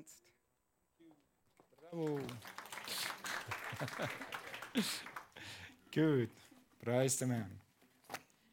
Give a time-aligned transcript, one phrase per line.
[0.00, 0.22] tanzt.
[1.90, 2.20] Bravo.
[5.94, 6.30] Gut,
[6.82, 7.60] preis dem Herrn.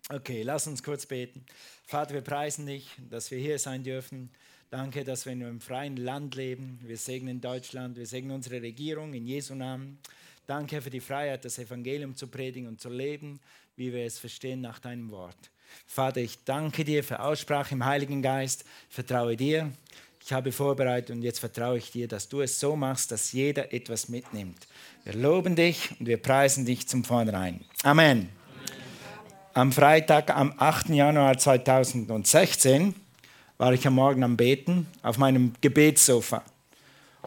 [0.10, 1.46] Okay, lass uns kurz beten.
[1.86, 4.30] Vater, wir preisen dich, dass wir hier sein dürfen.
[4.70, 6.80] Danke, dass wir in einem freien Land leben.
[6.84, 10.00] Wir segnen Deutschland, wir segnen unsere Regierung in Jesu Namen.
[10.46, 13.40] Danke für die Freiheit, das Evangelium zu predigen und zu leben,
[13.76, 15.52] wie wir es verstehen nach deinem Wort.
[15.86, 18.66] Vater, ich danke dir für Aussprache im Heiligen Geist.
[18.90, 19.72] Vertraue dir.
[20.28, 23.72] Ich habe vorbereitet und jetzt vertraue ich dir, dass du es so machst, dass jeder
[23.72, 24.68] etwas mitnimmt.
[25.06, 27.64] Wir loben dich und wir preisen dich zum Vornherein.
[27.84, 28.28] Amen.
[29.54, 30.90] Am Freitag, am 8.
[30.90, 32.94] Januar 2016,
[33.58, 36.44] war ich am Morgen am Beten auf meinem Gebetssofa.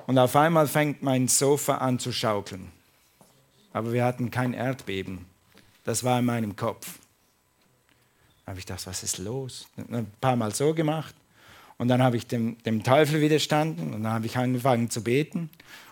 [0.06, 2.70] Und auf einmal fängt mein Sofa an zu schaukeln.
[3.73, 5.24] Aber wir hatten kein Erdbeben.
[5.84, 6.98] Das war in meinem Kopf.
[8.45, 9.66] Da habe ich gedacht, was ist los?
[9.90, 11.14] Ein paar Mal so gemacht.
[11.80, 15.38] Und dann habe ich dem, dem Teufel widerstanden und dann habe ich angefangen zu beten.
[15.38, 15.50] Und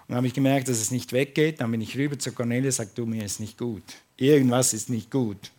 [0.09, 1.63] dann habe ich gemerkt, dass es nicht weggeht.
[1.63, 3.83] Dann bin ich rüber zu Cornelia und sagte, du, mir ist nicht gut.
[4.19, 5.51] Irgendwas ist nicht gut.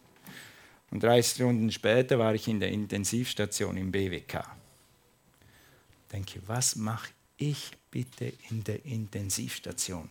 [0.91, 4.44] Und drei Stunden später war ich in der Intensivstation im BWK.
[6.13, 10.09] Denke, was mache ich bitte in der Intensivstation?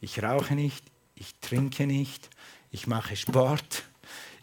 [0.00, 2.28] Ich rauche nicht, ich trinke nicht,
[2.72, 3.84] ich mache Sport,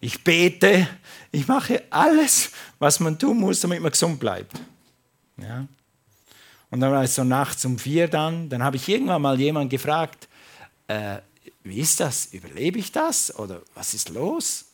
[0.02, 0.88] ich bete,
[1.32, 4.60] ich mache alles, was man tun muss, damit man gesund bleibt.
[5.38, 5.68] Ja?
[6.72, 9.70] Und dann war es so nachts um vier dann, dann habe ich irgendwann mal jemanden
[9.70, 10.28] gefragt,
[10.88, 11.18] äh,
[11.64, 14.66] wie ist das, überlebe ich das oder was ist los?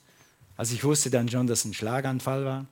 [0.57, 2.65] Also ich wusste dann schon, dass ein Schlaganfall war.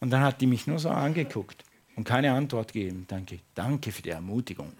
[0.00, 1.64] Und dann hat die mich nur so angeguckt
[1.96, 3.06] und keine Antwort gegeben.
[3.08, 4.72] Danke, danke für die Ermutigung.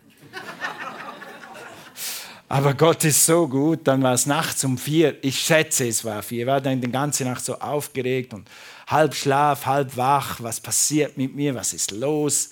[2.49, 5.23] Aber Gott ist so gut, dann war es nachts um vier.
[5.25, 6.43] Ich schätze, es war vier.
[6.43, 8.49] Ich war dann die ganze Nacht so aufgeregt und
[8.87, 10.41] halb Schlaf, halb wach.
[10.41, 11.55] Was passiert mit mir?
[11.57, 12.51] Was ist los?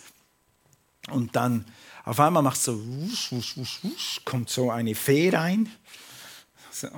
[1.11, 1.65] Und dann
[2.05, 5.69] auf einmal macht so, wusch, wusch, wusch, wusch, kommt so eine Fee rein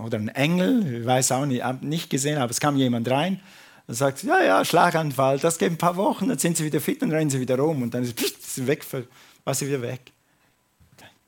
[0.05, 3.41] oder ein Engel, ich weiß auch nicht, nicht gesehen, aber es kam jemand rein
[3.87, 7.03] und sagt, ja, ja, Schlaganfall, das geht ein paar Wochen, dann sind sie wieder fit
[7.03, 8.19] und rennen sie wieder rum und dann ist
[8.55, 8.85] sie weg,
[9.45, 10.13] war sie wieder weg.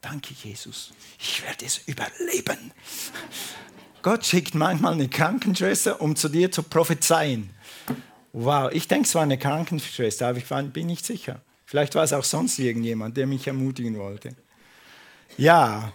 [0.01, 0.93] Danke, Jesus.
[1.19, 2.73] Ich werde es überleben.
[4.03, 7.51] Gott schickt manchmal eine Krankenschwester, um zu dir zu prophezeien.
[8.33, 11.41] Wow, ich denke, es war eine Krankenschwester, aber ich bin nicht sicher.
[11.65, 14.37] Vielleicht war es auch sonst irgendjemand, der mich ermutigen wollte.
[15.37, 15.93] Ja,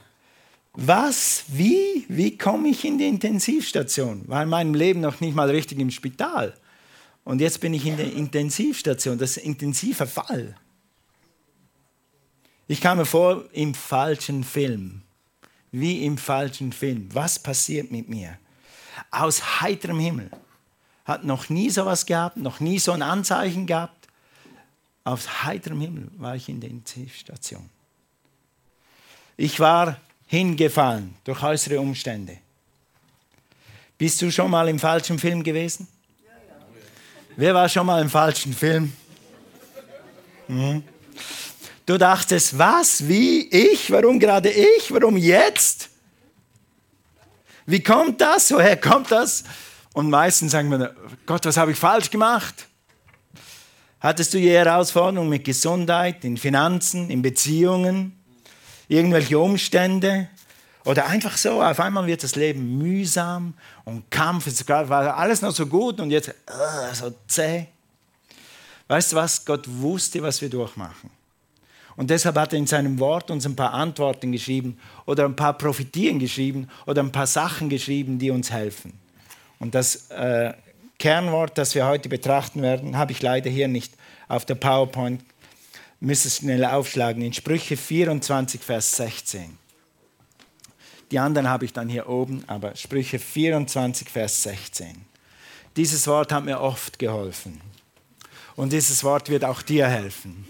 [0.73, 4.27] was, wie, wie komme ich in die Intensivstation?
[4.27, 6.53] War in meinem Leben noch nicht mal richtig im Spital.
[7.23, 9.17] Und jetzt bin ich in der Intensivstation.
[9.17, 10.55] Das ist ein intensiver Fall.
[12.67, 15.01] Ich kam mir vor im falschen Film.
[15.71, 17.09] Wie im falschen Film.
[17.13, 18.37] Was passiert mit mir?
[19.11, 20.29] Aus heiterem Himmel.
[21.05, 24.07] Hat noch nie sowas gehabt, noch nie so ein Anzeichen gehabt.
[25.03, 27.69] Aus heiterem Himmel war ich in der Intensivstation.
[29.35, 29.97] Ich war
[30.27, 32.37] hingefallen durch äußere Umstände.
[33.97, 35.87] Bist du schon mal im falschen Film gewesen?
[37.35, 38.93] Wer war schon mal im falschen Film?
[40.47, 40.83] Mhm.
[41.85, 45.89] Du dachtest, was, wie, ich, warum gerade ich, warum jetzt?
[47.65, 48.51] Wie kommt das?
[48.51, 49.43] Woher kommt das?
[49.93, 50.95] Und meistens sagen wir,
[51.25, 52.67] Gott, was habe ich falsch gemacht?
[53.99, 58.17] Hattest du je Herausforderungen mit Gesundheit, in Finanzen, in Beziehungen,
[58.87, 60.29] irgendwelche Umstände?
[60.85, 63.53] Oder einfach so, auf einmal wird das Leben mühsam
[63.85, 67.67] und Kampf, es war alles noch so gut und jetzt uh, so zäh.
[68.89, 69.45] Weißt du was?
[69.45, 71.09] Gott wusste, was wir durchmachen.
[71.95, 75.57] Und deshalb hat er in seinem Wort uns ein paar Antworten geschrieben oder ein paar
[75.57, 78.93] Profitieren geschrieben oder ein paar Sachen geschrieben, die uns helfen.
[79.59, 80.53] Und das äh,
[80.99, 83.93] Kernwort, das wir heute betrachten werden, habe ich leider hier nicht
[84.27, 85.23] auf der PowerPoint.
[85.99, 89.57] Müsste es schnell aufschlagen in Sprüche 24, Vers 16.
[91.11, 95.05] Die anderen habe ich dann hier oben, aber Sprüche 24, Vers 16.
[95.75, 97.61] Dieses Wort hat mir oft geholfen.
[98.55, 100.45] Und dieses Wort wird auch dir helfen.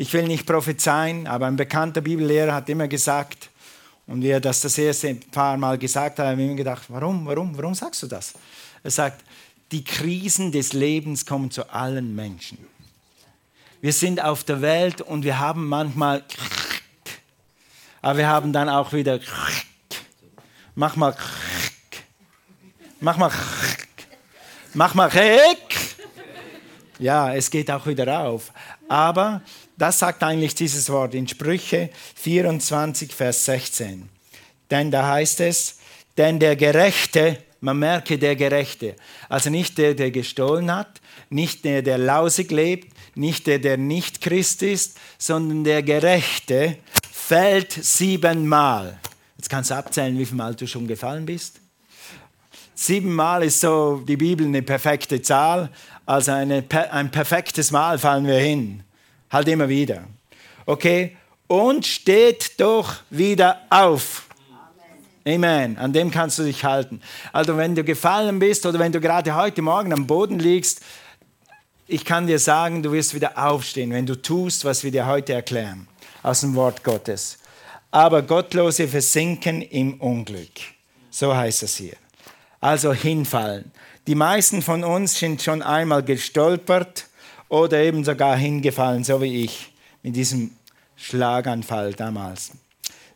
[0.00, 3.50] Ich will nicht prophezeien, aber ein bekannter Bibellehrer hat immer gesagt,
[4.06, 7.26] und wie er das das erste paar Mal gesagt hat, habe ich mir gedacht, warum,
[7.26, 8.32] warum, warum sagst du das?
[8.82, 9.22] Er sagt,
[9.70, 12.56] die Krisen des Lebens kommen zu allen Menschen.
[13.82, 16.24] Wir sind auf der Welt und wir haben manchmal,
[18.00, 19.20] aber wir haben dann auch wieder,
[20.74, 21.14] mach mal,
[23.00, 23.30] mach mal,
[24.72, 25.10] mach mal,
[27.00, 28.50] ja, es geht auch wieder auf.
[28.88, 29.42] Aber
[29.80, 34.08] das sagt eigentlich dieses Wort in Sprüche 24, Vers 16.
[34.70, 35.78] Denn da heißt es,
[36.18, 38.94] denn der Gerechte, man merke der Gerechte,
[39.30, 41.00] also nicht der, der gestohlen hat,
[41.30, 46.76] nicht der, der lausig lebt, nicht der, der nicht Christ ist, sondern der Gerechte,
[47.10, 48.98] fällt siebenmal.
[49.38, 51.58] Jetzt kannst du abzählen, wie viel Mal du schon gefallen bist.
[52.74, 55.70] Siebenmal ist so die Bibel eine perfekte Zahl.
[56.04, 58.82] Also eine, ein perfektes Mal fallen wir hin.
[59.30, 60.04] Halt immer wieder.
[60.66, 61.16] Okay?
[61.46, 64.26] Und steht doch wieder auf.
[65.26, 65.76] Amen.
[65.78, 67.00] An dem kannst du dich halten.
[67.32, 70.80] Also wenn du gefallen bist oder wenn du gerade heute Morgen am Boden liegst,
[71.86, 75.32] ich kann dir sagen, du wirst wieder aufstehen, wenn du tust, was wir dir heute
[75.32, 75.88] erklären
[76.22, 77.38] aus dem Wort Gottes.
[77.90, 80.52] Aber Gottlose versinken im Unglück.
[81.10, 81.96] So heißt es hier.
[82.60, 83.72] Also hinfallen.
[84.06, 87.06] Die meisten von uns sind schon einmal gestolpert
[87.50, 90.52] oder eben sogar hingefallen, so wie ich, mit diesem
[90.96, 92.52] Schlaganfall damals.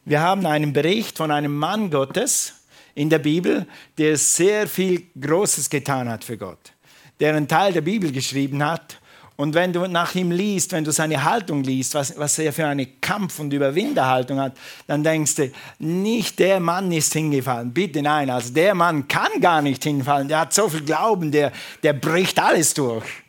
[0.04, 2.52] Wir haben einen Bericht von einem Mann Gottes
[2.94, 3.66] in der Bibel,
[3.96, 6.72] der sehr viel Großes getan hat für Gott,
[7.20, 8.98] der einen Teil der Bibel geschrieben hat.
[9.36, 12.66] Und wenn du nach ihm liest, wenn du seine Haltung liest, was, was er für
[12.66, 14.56] eine Kampf- und Überwinderhaltung hat,
[14.86, 17.72] dann denkst du, nicht der Mann ist hingefallen.
[17.72, 20.28] Bitte nein, also der Mann kann gar nicht hinfallen.
[20.28, 21.50] Der hat so viel Glauben, der,
[21.82, 23.23] der bricht alles durch.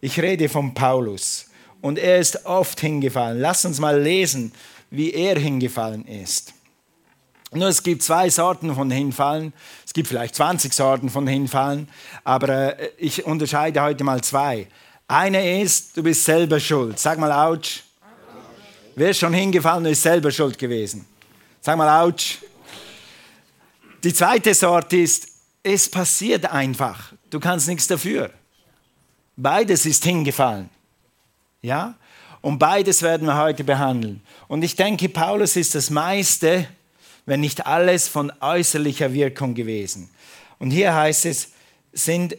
[0.00, 1.46] Ich rede von Paulus.
[1.80, 3.40] Und er ist oft hingefallen.
[3.40, 4.52] Lass uns mal lesen,
[4.90, 6.52] wie er hingefallen ist.
[7.52, 9.52] Nur es gibt zwei Sorten von Hinfallen.
[9.84, 11.88] Es gibt vielleicht 20 Sorten von Hinfallen,
[12.24, 14.66] aber äh, ich unterscheide heute mal zwei.
[15.08, 16.98] Eine ist, du bist selber schuld.
[16.98, 17.82] Sag mal, ouch.
[18.96, 21.06] Wer ist schon hingefallen ist selber schuld gewesen?
[21.60, 22.38] Sag mal, ouch.
[24.02, 25.28] Die zweite Sorte ist,
[25.62, 27.12] es passiert einfach.
[27.30, 28.30] Du kannst nichts dafür.
[29.36, 30.70] Beides ist hingefallen.
[31.60, 31.94] Ja?
[32.40, 34.22] Und beides werden wir heute behandeln.
[34.48, 36.66] Und ich denke, Paulus ist das meiste,
[37.26, 40.08] wenn nicht alles von äußerlicher Wirkung gewesen.
[40.58, 41.48] Und hier heißt es,
[41.92, 42.36] sind,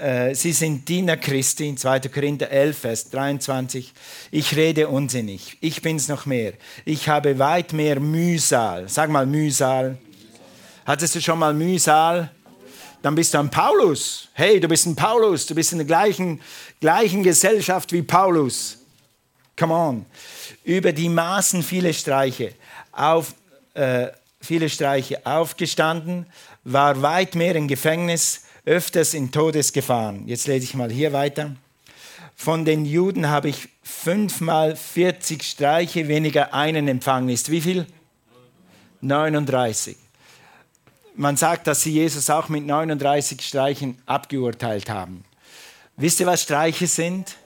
[0.00, 2.00] äh, sie sind Diener Christi, 2.
[2.00, 3.92] Korinther 11, Vers 23.
[4.30, 6.54] Ich rede unsinnig, ich bin's noch mehr.
[6.84, 8.88] Ich habe weit mehr Mühsal.
[8.88, 9.98] Sag mal Mühsal.
[10.86, 12.30] Hattest du schon mal Mühsal?
[13.02, 14.28] Dann bist du ein Paulus.
[14.34, 16.40] Hey, du bist ein Paulus, du bist in der gleichen,
[16.80, 18.78] gleichen Gesellschaft wie Paulus.
[19.56, 20.06] Come on.
[20.64, 22.54] Über die Maßen viele Streiche,
[22.92, 23.34] auf,
[23.74, 24.08] äh,
[24.40, 26.26] viele Streiche aufgestanden,
[26.64, 30.28] war weit mehr im Gefängnis, öfters in Todesgefahren.
[30.28, 31.56] Jetzt lese ich mal hier weiter.
[32.36, 37.28] Von den Juden habe ich fünfmal 40 Streiche weniger einen empfangen.
[37.28, 37.86] Ist wie viel?
[39.02, 39.96] 39.
[41.14, 45.24] Man sagt, dass sie Jesus auch mit 39 Streichen abgeurteilt haben.
[45.96, 47.36] Wisst ihr, was Streiche sind?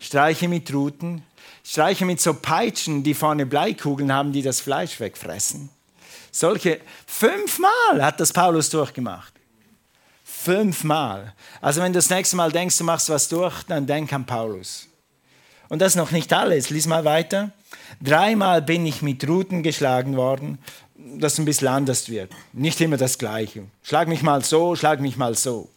[0.00, 1.22] Streiche mit Ruten,
[1.62, 5.68] Streiche mit so Peitschen, die vorne Bleikugeln haben, die das Fleisch wegfressen.
[6.32, 9.32] Solche fünfmal hat das Paulus durchgemacht.
[10.24, 11.34] Fünfmal.
[11.60, 14.88] Also wenn du das nächste Mal denkst, du machst was durch, dann denk an Paulus.
[15.68, 16.70] Und das ist noch nicht alles.
[16.70, 17.52] Lies mal weiter.
[18.00, 20.58] Dreimal bin ich mit Ruten geschlagen worden,
[21.18, 22.32] dass ein bisschen anders wird.
[22.52, 23.64] Nicht immer das Gleiche.
[23.82, 25.68] Schlag mich mal so, schlag mich mal so.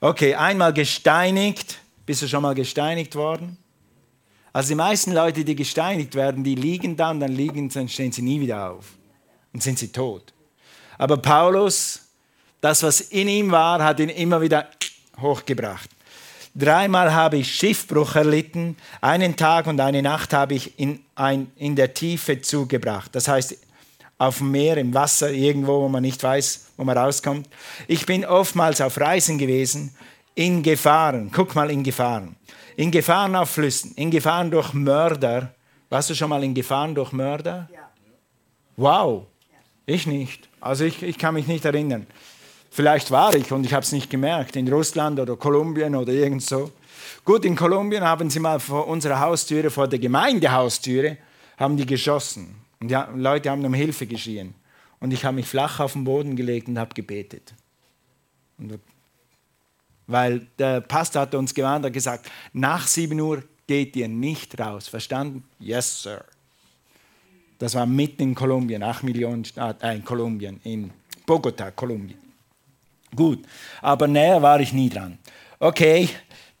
[0.00, 1.78] Okay, einmal gesteinigt.
[2.06, 3.56] Bist du schon mal gesteinigt worden?
[4.52, 8.22] Also die meisten Leute, die gesteinigt werden, die liegen dann, dann liegen, dann stehen sie
[8.22, 8.86] nie wieder auf
[9.52, 10.32] und sind sie tot.
[10.98, 12.00] Aber Paulus,
[12.60, 14.68] das, was in ihm war, hat ihn immer wieder
[15.20, 15.88] hochgebracht.
[16.54, 21.76] Dreimal habe ich Schiffbruch erlitten, einen Tag und eine Nacht habe ich in, ein, in
[21.76, 23.14] der Tiefe zugebracht.
[23.14, 23.56] Das heißt,
[24.26, 27.48] auf dem Meer, im Wasser, irgendwo, wo man nicht weiß, wo man rauskommt.
[27.88, 29.94] Ich bin oftmals auf Reisen gewesen,
[30.34, 31.30] in Gefahren.
[31.32, 32.36] Guck mal, in Gefahren
[32.76, 35.54] in Gefahren auf Flüssen, in Gefahren durch Mörder.
[35.88, 37.68] Warst du schon mal in Gefahren durch Mörder?
[37.72, 37.88] Ja.
[38.76, 39.26] Wow,
[39.86, 40.48] ich nicht.
[40.60, 42.06] Also ich, ich kann mich nicht erinnern.
[42.70, 46.42] Vielleicht war ich und ich habe es nicht gemerkt, in Russland oder Kolumbien oder irgend
[46.42, 46.70] so.
[47.24, 51.18] Gut, in Kolumbien haben sie mal vor unserer Haustüre, vor der Gemeindehaustüre,
[51.58, 52.61] haben die geschossen.
[52.82, 54.54] Und die Leute haben um Hilfe geschrien.
[54.98, 57.54] Und ich habe mich flach auf den Boden gelegt und habe gebetet.
[58.58, 58.80] Und
[60.08, 64.88] weil der Pastor hat uns gewarnt und gesagt, nach 7 Uhr geht ihr nicht raus.
[64.88, 65.44] Verstanden?
[65.60, 66.24] Yes, Sir.
[67.60, 70.90] Das war mitten in Kolumbien, 8 Millionen Staat, äh, in Kolumbien, in
[71.24, 72.18] Bogota, Kolumbien.
[73.14, 73.44] Gut,
[73.80, 75.18] aber näher war ich nie dran.
[75.60, 76.08] Okay,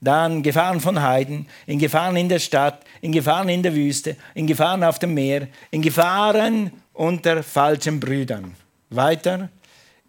[0.02, 4.48] dann Gefahren von Heiden, in Gefahren in der Stadt, in Gefahren in der Wüste, in
[4.48, 8.54] Gefahren auf dem Meer, in Gefahren unter falschen Brüdern.
[8.90, 9.48] Weiter,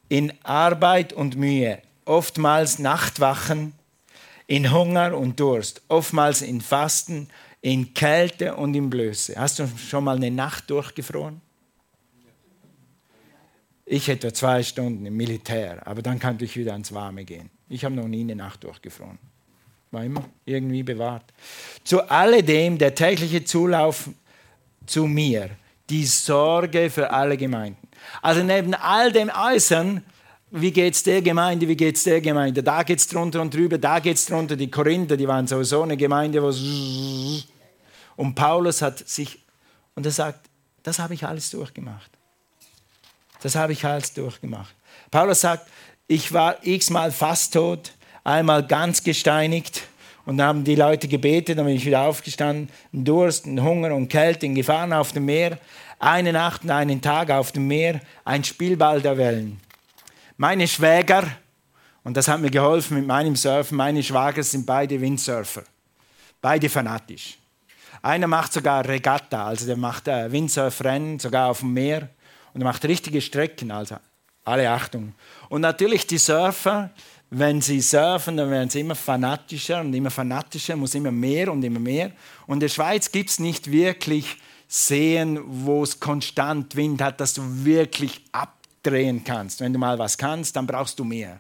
[0.10, 3.74] in Arbeit und Mühe, oftmals Nachtwachen,
[4.48, 7.30] in Hunger und Durst, oftmals in Fasten,
[7.62, 9.36] in Kälte und in Blöße.
[9.38, 11.40] Hast du schon mal eine Nacht durchgefroren?
[13.86, 17.52] Ich etwa zwei Stunden im Militär, aber dann kann ich wieder ans Warme gehen.
[17.70, 19.20] Ich habe noch nie eine Nacht durchgefroren.
[19.94, 21.24] War immer irgendwie bewahrt.
[21.84, 24.10] Zu alledem der tägliche Zulauf
[24.86, 25.52] zu mir,
[25.90, 27.88] die Sorge für alle Gemeinden.
[28.22, 30.04] Also neben all dem Äußern,
[30.52, 33.54] wie geht es der Gemeinde, wie geht es der Gemeinde, da geht es drunter und
[33.54, 34.56] drüber, da geht es drunter.
[34.56, 36.52] Die Korinther, die waren sowieso eine Gemeinde, wo
[38.16, 39.40] und Paulus hat sich,
[39.96, 40.48] und er sagt,
[40.84, 42.12] das habe ich alles durchgemacht.
[43.42, 44.76] Das habe ich alles durchgemacht.
[45.10, 45.68] Paulus sagt,
[46.08, 47.94] ich war x-mal fast tot,
[48.24, 49.84] einmal ganz gesteinigt.
[50.26, 52.70] Und dann haben die Leute gebetet, dann bin ich wieder aufgestanden.
[52.92, 55.60] Durst, Hunger und Kälte, in Gefahren auf dem Meer.
[56.00, 59.60] Eine Nacht und einen Tag auf dem Meer, ein Spielball der Wellen.
[60.38, 61.24] Meine Schwäger,
[62.04, 65.64] und das hat mir geholfen mit meinem Surfen, meine Schwager sind beide Windsurfer.
[66.42, 67.38] Beide fanatisch.
[68.02, 72.10] Einer macht sogar Regatta, also der macht äh, Windsurfrennen, sogar auf dem Meer.
[72.54, 73.96] Und er macht richtige Strecken, also
[74.44, 75.16] alle Achtung.
[75.48, 76.90] Und natürlich die Surfer,
[77.36, 81.64] wenn sie surfen, dann werden sie immer fanatischer und immer fanatischer, muss immer mehr und
[81.64, 82.12] immer mehr.
[82.46, 84.38] Und in der Schweiz gibt es nicht wirklich
[84.68, 89.62] Seen, wo es konstant Wind hat, dass du wirklich abdrehen kannst.
[89.62, 91.40] Wenn du mal was kannst, dann brauchst du mehr.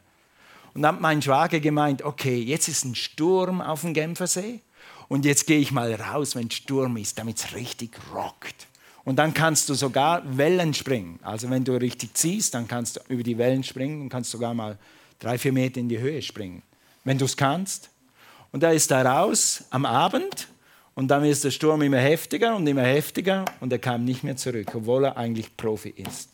[0.73, 4.61] Und dann hat mein Schwager gemeint, okay, jetzt ist ein Sturm auf dem Genfersee
[5.09, 8.67] und jetzt gehe ich mal raus, wenn Sturm ist, damit es richtig rockt.
[9.03, 11.19] Und dann kannst du sogar Wellen springen.
[11.21, 14.55] Also wenn du richtig ziehst, dann kannst du über die Wellen springen und kannst sogar
[14.55, 14.79] mal
[15.19, 16.61] drei, vier Meter in die Höhe springen.
[17.03, 17.89] Wenn du es kannst.
[18.51, 20.47] Und da ist er raus am Abend
[20.93, 24.35] und dann ist der Sturm immer heftiger und immer heftiger und er kam nicht mehr
[24.35, 26.29] zurück, obwohl er eigentlich Profi ist.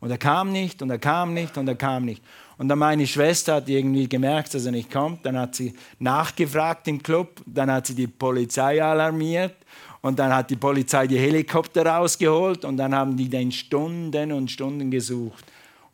[0.00, 2.22] Und er kam nicht und er kam nicht und er kam nicht.
[2.58, 5.24] Und dann meine Schwester hat irgendwie gemerkt, dass er nicht kommt.
[5.26, 7.42] Dann hat sie nachgefragt im Club.
[7.44, 9.54] Dann hat sie die Polizei alarmiert.
[10.00, 12.64] Und dann hat die Polizei die Helikopter rausgeholt.
[12.64, 15.44] Und dann haben die den Stunden und Stunden gesucht.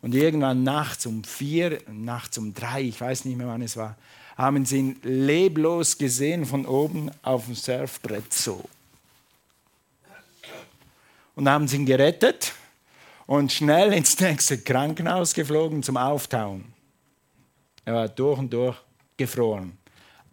[0.03, 3.95] Und irgendwann nachts um vier, nachts um drei, ich weiß nicht mehr wann es war,
[4.35, 8.65] haben sie ihn leblos gesehen von oben auf dem Surfbrett so.
[11.35, 12.51] Und haben sie ihn gerettet
[13.27, 16.65] und schnell ins nächste Krankenhaus geflogen zum Auftauen.
[17.85, 18.75] Er war durch und durch
[19.15, 19.77] gefroren,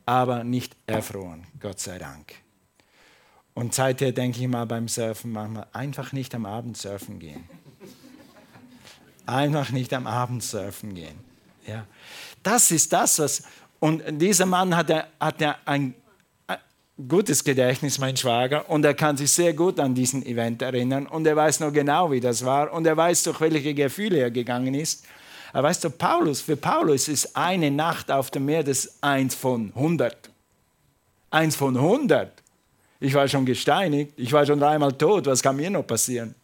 [0.05, 2.35] aber nicht erfroren, Gott sei Dank.
[3.55, 7.49] Und seither denke ich mal beim Surfen manchmal einfach nicht am Abend surfen gehen.
[9.27, 11.19] Einfach nicht am Abend surfen gehen.
[11.67, 11.87] Ja.
[12.43, 13.43] Das ist das, was.
[13.79, 15.95] Und dieser Mann hatte, hatte ein
[17.09, 21.27] gutes Gedächtnis, mein Schwager, und er kann sich sehr gut an diesen Event erinnern und
[21.27, 24.75] er weiß noch genau, wie das war und er weiß, durch welche Gefühle er gegangen
[24.75, 25.05] ist.
[25.53, 29.73] Aber weißt du, Paulus, für Paulus ist eine Nacht auf dem Meer das eins von
[29.75, 30.31] 100.
[31.31, 32.31] Eins von 100.
[33.00, 36.35] Ich war schon gesteinigt, ich war schon dreimal tot, was kann mir noch passieren?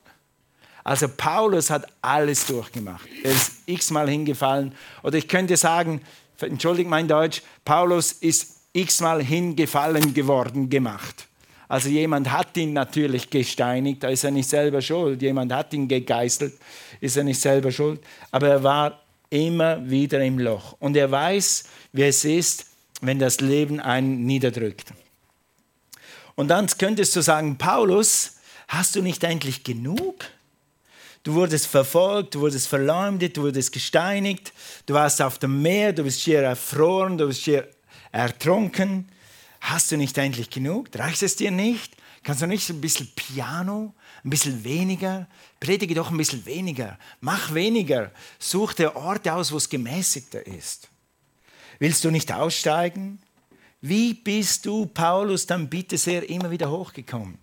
[0.87, 3.09] Also Paulus hat alles durchgemacht.
[3.25, 4.73] Er ist x-mal hingefallen.
[5.02, 6.00] Oder ich könnte sagen,
[6.40, 11.26] entschuldigt mein Deutsch, Paulus ist x-mal hingefallen geworden gemacht.
[11.66, 15.21] Also jemand hat ihn natürlich gesteinigt, da ist er nicht selber schuld.
[15.23, 16.55] Jemand hat ihn gegeißelt,
[17.00, 18.00] ist er nicht selber schuld.
[18.31, 20.76] Aber er war immer wieder im Loch.
[20.78, 21.64] Und er weiß,
[21.95, 22.64] wie es ist,
[23.00, 24.93] wenn das Leben einen niederdrückt.
[26.37, 28.37] Und dann könntest du sagen, Paulus,
[28.69, 30.26] hast du nicht endlich genug?
[31.26, 34.52] Du wurdest verfolgt, du wurdest verleumdet, du wurdest gesteinigt,
[34.87, 37.68] du warst auf dem Meer, du bist hier erfroren, du bist hier
[38.12, 39.09] ertrunken.
[39.61, 40.88] Hast du nicht endlich genug?
[40.95, 41.97] Reicht es dir nicht?
[42.23, 43.92] Kannst du nicht ein bisschen Piano,
[44.23, 45.26] ein bisschen weniger?
[45.59, 46.97] Predige doch ein bisschen weniger.
[47.21, 48.12] Mach weniger.
[48.38, 50.88] Such dir Orte aus, wo es gemäßigter ist.
[51.80, 53.18] Willst du nicht aussteigen?
[53.80, 57.37] Wie bist du, Paulus, dann bitte sehr immer wieder hochgekommen?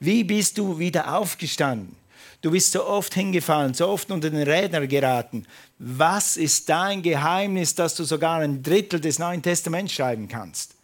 [0.00, 2.02] Wie bist du wieder aufgestanden?
[2.40, 5.46] Du bist so oft hingefallen, so oft unter den Rädern geraten.
[5.78, 10.74] Was ist dein Geheimnis, dass du sogar ein Drittel des Neuen Testaments schreiben kannst?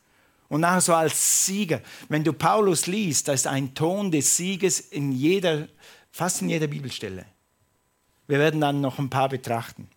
[0.49, 1.81] Und nachher so als Sieger.
[2.09, 5.69] Wenn du Paulus liest, da ist ein Ton des Sieges in jeder,
[6.11, 7.25] fast in jeder Bibelstelle.
[8.27, 9.89] Wir werden dann noch ein paar betrachten.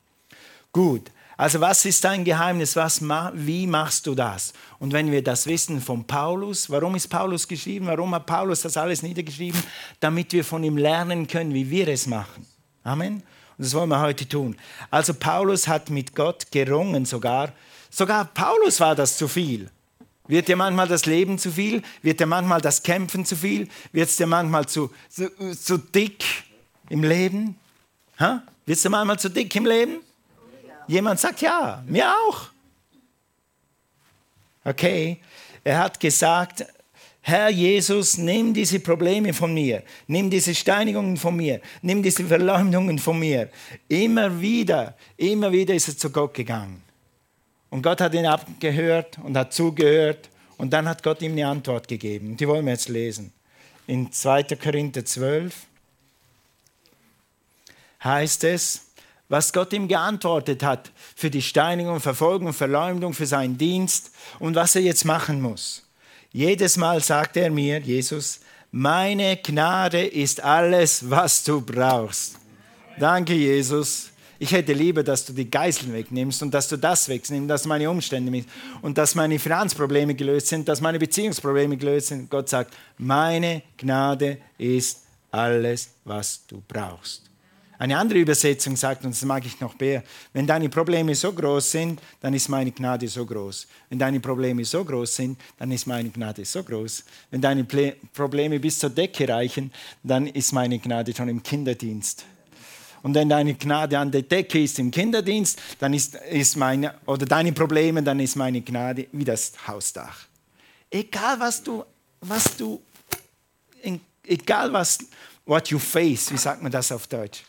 [0.71, 2.75] Gut, also was ist dein Geheimnis?
[2.75, 3.01] Was,
[3.33, 4.53] wie machst du das?
[4.79, 7.87] Und wenn wir das wissen von Paulus, warum ist Paulus geschrieben?
[7.87, 9.61] Warum hat Paulus das alles niedergeschrieben?
[9.99, 12.45] Damit wir von ihm lernen können, wie wir es machen.
[12.83, 13.23] Amen.
[13.57, 14.55] Und das wollen wir heute tun.
[14.91, 17.51] Also Paulus hat mit Gott gerungen sogar.
[17.89, 19.69] Sogar Paulus war das zu viel.
[20.27, 21.81] Wird dir manchmal das Leben zu viel?
[22.01, 23.67] Wird dir manchmal das Kämpfen zu viel?
[23.91, 26.23] Wird es dir manchmal zu, zu, zu dick
[26.89, 27.57] im Leben?
[28.65, 29.99] Wird es dir manchmal zu dick im Leben?
[30.87, 32.49] Jemand sagt ja, mir auch.
[34.65, 35.17] Okay,
[35.63, 36.65] er hat gesagt,
[37.21, 42.99] Herr Jesus, nimm diese Probleme von mir, nimm diese Steinigungen von mir, nimm diese Verleumdungen
[42.99, 43.49] von mir.
[43.87, 46.81] Immer wieder, immer wieder ist er zu Gott gegangen.
[47.69, 51.87] Und Gott hat ihn abgehört und hat zugehört und dann hat Gott ihm eine Antwort
[51.87, 52.35] gegeben.
[52.35, 53.31] Die wollen wir jetzt lesen.
[53.87, 54.43] In 2.
[54.61, 55.55] Korinther 12
[58.03, 58.85] heißt es,
[59.33, 64.75] was Gott ihm geantwortet hat für die Steinigung, Verfolgung, Verleumdung, für seinen Dienst und was
[64.75, 65.87] er jetzt machen muss.
[66.31, 72.35] Jedes Mal sagt er mir, Jesus, meine Gnade ist alles, was du brauchst.
[72.99, 74.11] Danke, Jesus.
[74.37, 77.89] Ich hätte lieber, dass du die Geiseln wegnimmst und dass du das wegnimmst, dass meine
[77.89, 78.45] Umstände
[78.83, 82.29] und dass meine Finanzprobleme gelöst sind, dass meine Beziehungsprobleme gelöst sind.
[82.29, 84.99] Gott sagt, meine Gnade ist
[85.31, 87.32] alles, was du brauchst.
[87.83, 91.69] Eine andere Übersetzung sagt, und das mag ich noch mehr, wenn deine Probleme so groß
[91.69, 93.67] sind, dann ist meine Gnade so groß.
[93.89, 97.03] Wenn deine Probleme so groß sind, dann ist meine Gnade so groß.
[97.29, 99.69] Wenn deine Probleme bis zur Decke reichen,
[100.01, 102.23] dann ist meine Gnade schon im Kinderdienst.
[103.01, 107.25] Und wenn deine Gnade an der Decke ist im Kinderdienst, dann ist, ist meine, oder
[107.25, 110.19] deine Probleme, dann ist meine Gnade wie das Hausdach.
[110.89, 111.83] Egal was du,
[112.21, 112.81] was du,
[114.23, 114.99] egal was,
[115.45, 117.43] what you face, wie sagt man das auf Deutsch?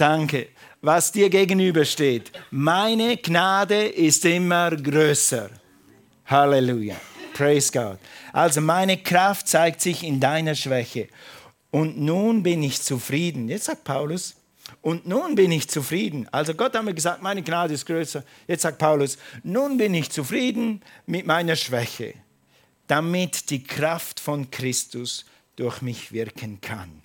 [0.00, 0.48] Danke.
[0.80, 2.32] Was dir gegenübersteht.
[2.50, 5.50] Meine Gnade ist immer größer.
[6.24, 6.96] Halleluja.
[7.34, 7.98] Praise God.
[8.32, 11.08] Also meine Kraft zeigt sich in deiner Schwäche.
[11.70, 13.50] Und nun bin ich zufrieden.
[13.50, 14.36] Jetzt sagt Paulus,
[14.80, 16.26] und nun bin ich zufrieden.
[16.32, 18.24] Also Gott hat mir gesagt, meine Gnade ist größer.
[18.48, 22.14] Jetzt sagt Paulus, nun bin ich zufrieden mit meiner Schwäche,
[22.86, 25.26] damit die Kraft von Christus
[25.56, 27.02] durch mich wirken kann.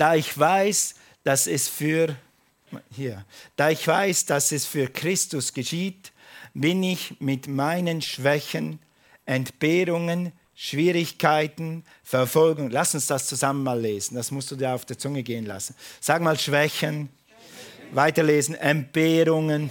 [0.00, 2.16] Da ich weiß, dass es für
[2.90, 3.26] hier,
[3.56, 6.12] da ich weiß, dass es für Christus geschieht,
[6.54, 8.78] bin ich mit meinen Schwächen,
[9.26, 12.70] Entbehrungen, Schwierigkeiten, Verfolgung.
[12.70, 14.14] Lass uns das zusammen mal lesen.
[14.14, 15.74] Das musst du dir auf der Zunge gehen lassen.
[16.00, 17.10] Sag mal Schwächen.
[17.92, 18.54] Weiterlesen.
[18.54, 19.68] Entbehrungen,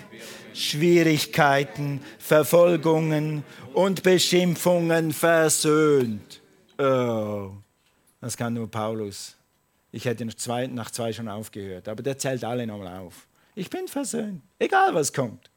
[0.53, 3.43] Schwierigkeiten, Verfolgungen
[3.73, 6.39] und Beschimpfungen versöhnt.
[6.77, 7.49] Oh,
[8.21, 9.38] das kann nur Paulus.
[9.91, 13.27] Ich hätte nach zwei, schon aufgehört, aber der zählt alle nochmal auf.
[13.55, 15.49] Ich bin versöhnt, egal was kommt.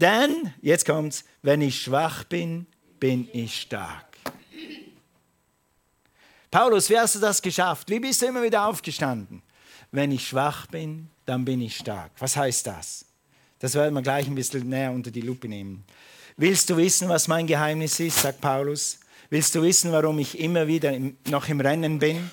[0.00, 2.66] Denn, jetzt kommt's, wenn ich schwach bin,
[2.98, 4.06] bin ich stark.
[6.50, 7.88] Paulus, wie hast du das geschafft?
[7.88, 9.42] Wie bist du immer wieder aufgestanden?
[9.90, 12.12] Wenn ich schwach bin, dann bin ich stark.
[12.18, 13.04] Was heißt das?
[13.58, 15.84] Das werden wir gleich ein bisschen näher unter die Lupe nehmen.
[16.36, 18.98] Willst du wissen, was mein Geheimnis ist, sagt Paulus?
[19.30, 20.92] Willst du wissen, warum ich immer wieder
[21.30, 22.30] noch im Rennen bin?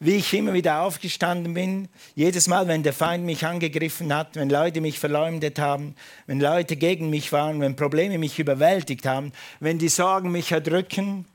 [0.00, 1.88] Wie ich immer wieder aufgestanden bin.
[2.14, 5.94] Jedes Mal, wenn der Feind mich angegriffen hat, wenn Leute mich verleumdet haben,
[6.26, 11.26] wenn Leute gegen mich waren, wenn Probleme mich überwältigt haben, wenn die Sorgen mich erdrücken,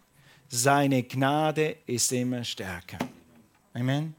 [0.50, 2.98] seine Gnade ist immer stärker.
[3.74, 4.16] Amen.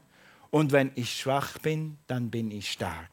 [0.49, 3.11] Und wenn ich schwach bin, dann bin ich stark.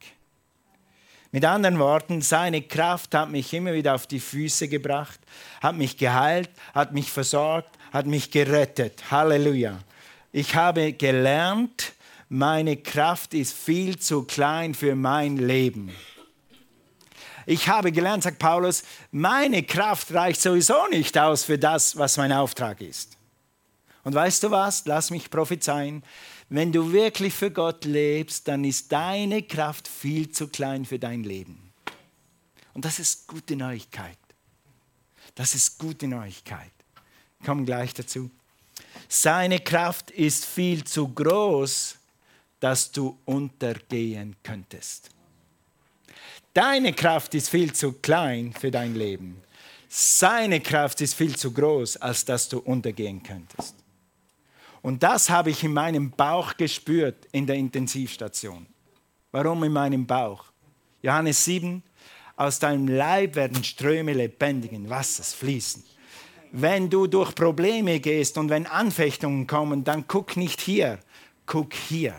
[1.33, 5.19] Mit anderen Worten, seine Kraft hat mich immer wieder auf die Füße gebracht,
[5.61, 9.11] hat mich geheilt, hat mich versorgt, hat mich gerettet.
[9.11, 9.81] Halleluja.
[10.37, 11.93] Ich habe gelernt,
[12.29, 15.95] meine Kraft ist viel zu klein für mein Leben.
[17.47, 22.33] Ich habe gelernt, sagt Paulus, meine Kraft reicht sowieso nicht aus für das, was mein
[22.33, 23.17] Auftrag ist.
[24.03, 24.85] Und weißt du was?
[24.87, 26.03] Lass mich prophezeien.
[26.49, 31.23] Wenn du wirklich für Gott lebst, dann ist deine Kraft viel zu klein für dein
[31.23, 31.73] Leben.
[32.73, 34.19] Und das ist gute Neuigkeit.
[35.37, 36.73] Das ist gute Neuigkeit.
[37.39, 38.33] Ich komme gleich dazu.
[39.09, 41.97] Seine Kraft ist viel zu groß,
[42.61, 45.11] dass du untergehen könntest.
[46.53, 49.43] Deine Kraft ist viel zu klein für dein Leben.
[49.89, 53.75] Seine Kraft ist viel zu groß, als dass du untergehen könntest.
[54.83, 58.67] Und das habe ich in meinem Bauch gespürt in der Intensivstation.
[59.33, 60.45] Warum in meinem Bauch?
[61.03, 61.83] Johannes 7,
[62.37, 65.85] aus deinem Leib werden Ströme lebendigen Wassers fließen
[66.57, 71.01] wenn du durch Probleme gehst und wenn Anfechtungen kommen, dann guck nicht hier,
[71.47, 72.15] guck hier.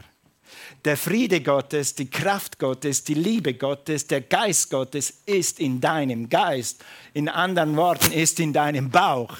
[0.83, 6.27] Der Friede Gottes, die Kraft Gottes, die Liebe Gottes, der Geist Gottes ist in deinem
[6.27, 6.83] Geist.
[7.13, 9.37] In anderen Worten, ist in deinem Bauch.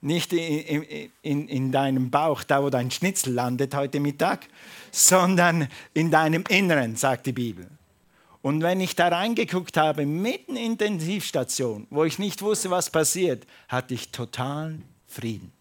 [0.00, 0.84] Nicht in,
[1.22, 4.46] in, in deinem Bauch, da wo dein Schnitzel landet heute Mittag,
[4.92, 7.66] sondern in deinem Inneren, sagt die Bibel.
[8.40, 12.90] Und wenn ich da reingeguckt habe, mitten in der Intensivstation, wo ich nicht wusste, was
[12.90, 15.52] passiert, hatte ich totalen Frieden.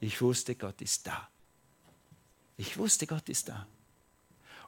[0.00, 1.28] Ich wusste, Gott ist da.
[2.56, 3.66] Ich wusste, Gott ist da.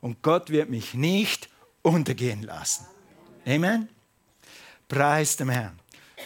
[0.00, 1.48] Und Gott wird mich nicht
[1.82, 2.86] untergehen lassen.
[3.46, 3.88] Amen.
[4.88, 5.78] Preis dem Herrn.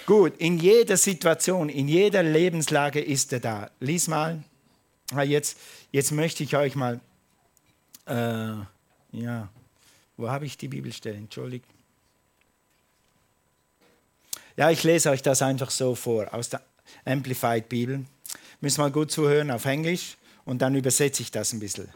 [0.07, 3.71] Gut, in jeder Situation, in jeder Lebenslage ist er da.
[3.81, 4.43] Lies mal.
[5.13, 5.59] Ah, jetzt,
[5.91, 7.01] jetzt möchte ich euch mal,
[8.07, 8.55] äh,
[9.13, 9.49] ja,
[10.21, 11.17] wo habe ich die Bibelstelle?
[11.17, 11.65] Entschuldigt.
[14.57, 16.61] Ja, ich lese euch das einfach so vor aus der
[17.07, 18.05] Amplified Bibel.
[18.61, 21.89] Müssen mal gut zuhören auf Englisch und dann übersetze ich das ein bisschen.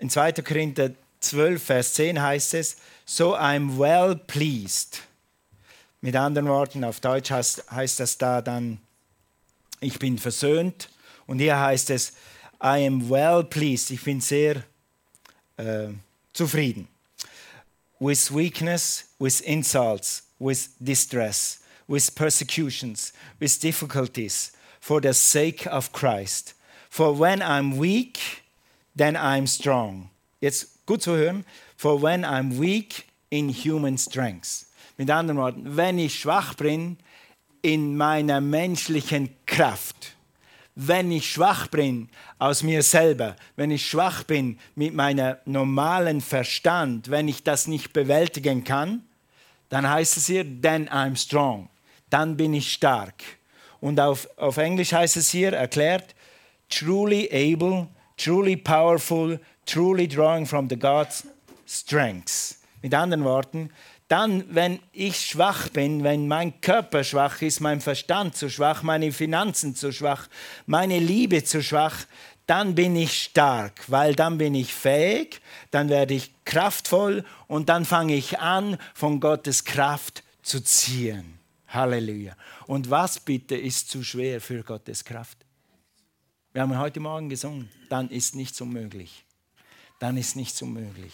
[0.00, 0.32] In 2.
[0.32, 5.02] Korinther 12, Vers 10 heißt es, So I'm well pleased.
[6.00, 8.78] Mit anderen Worten, auf Deutsch heißt, heißt das da dann,
[9.80, 10.90] ich bin versöhnt.
[11.26, 12.14] Und hier heißt es,
[12.60, 13.90] I am well pleased.
[13.90, 14.64] Ich bin sehr
[15.56, 15.88] äh,
[16.32, 16.88] zufrieden.
[18.00, 26.54] With weakness, with insults, with distress, with persecutions, with difficulties, for the sake of Christ.
[26.88, 28.42] For when I'm weak,
[28.94, 30.10] then I'm strong.
[30.40, 31.44] Jetzt gut zu hören.
[31.76, 34.66] For when I'm weak in human strength.
[34.98, 36.96] Mit anderen Worten, wenn ich schwach bin
[37.62, 40.16] in meiner menschlichen Kraft,
[40.80, 47.10] wenn ich schwach bin aus mir selber, wenn ich schwach bin mit meinem normalen Verstand,
[47.10, 49.02] wenn ich das nicht bewältigen kann,
[49.70, 51.68] dann heißt es hier, then I'm strong.
[52.10, 53.24] Dann bin ich stark.
[53.80, 56.14] Und auf, auf Englisch heißt es hier erklärt,
[56.68, 61.26] truly able, truly powerful, truly drawing from the God's
[61.66, 62.60] strengths.
[62.82, 63.70] Mit anderen Worten,
[64.08, 69.12] dann, wenn ich schwach bin, wenn mein Körper schwach ist, mein Verstand zu schwach, meine
[69.12, 70.28] Finanzen zu schwach,
[70.66, 72.06] meine Liebe zu schwach,
[72.46, 77.84] dann bin ich stark, weil dann bin ich fähig, dann werde ich kraftvoll und dann
[77.84, 81.38] fange ich an, von Gottes Kraft zu ziehen.
[81.68, 82.34] Halleluja.
[82.66, 85.36] Und was bitte ist zu schwer für Gottes Kraft?
[86.54, 89.26] Wir haben heute Morgen gesungen, dann ist nichts unmöglich.
[89.98, 91.12] Dann ist nichts unmöglich.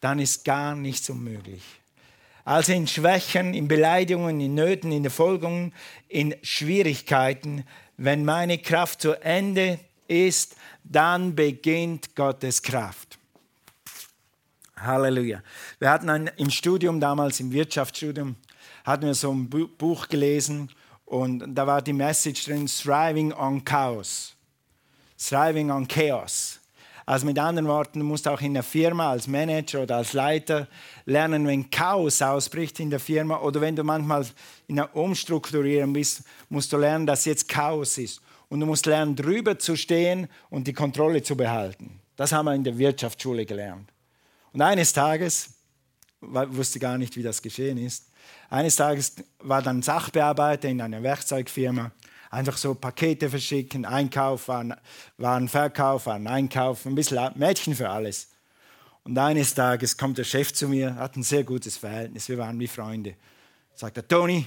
[0.00, 1.79] Dann ist gar nichts unmöglich.
[2.44, 5.72] Also in Schwächen, in Beleidigungen, in Nöten, in Erfolgungen,
[6.08, 7.64] in Schwierigkeiten,
[7.96, 13.18] wenn meine Kraft zu Ende ist, dann beginnt Gottes Kraft.
[14.76, 15.42] Halleluja.
[15.78, 18.36] Wir hatten ein, im Studium damals, im Wirtschaftsstudium,
[18.84, 20.70] hatten wir so ein Buch gelesen
[21.04, 24.34] und da war die Message drin, Thriving on Chaos.
[25.18, 26.59] Thriving on Chaos.
[27.06, 30.68] Also mit anderen Worten, du musst auch in der Firma als Manager oder als Leiter
[31.06, 34.26] lernen, wenn Chaos ausbricht in der Firma oder wenn du manchmal
[34.66, 38.20] in einer Umstrukturierung bist, musst du lernen, dass jetzt Chaos ist.
[38.48, 42.00] Und du musst lernen, drüber zu stehen und die Kontrolle zu behalten.
[42.16, 43.90] Das haben wir in der Wirtschaftsschule gelernt.
[44.52, 45.50] Und eines Tages,
[46.20, 48.10] ich wusste gar nicht, wie das geschehen ist,
[48.50, 51.92] eines Tages war dann Sachbearbeiter in einer Werkzeugfirma
[52.30, 54.74] einfach so Pakete verschicken, Einkauf, Waren,
[55.18, 58.28] Warenverkauf, Einkauf, ein bisschen Mädchen für alles.
[59.02, 62.58] Und eines Tages kommt der Chef zu mir, hat ein sehr gutes Verhältnis, wir waren
[62.58, 63.16] wie Freunde.
[63.74, 64.46] Sagt er, Toni,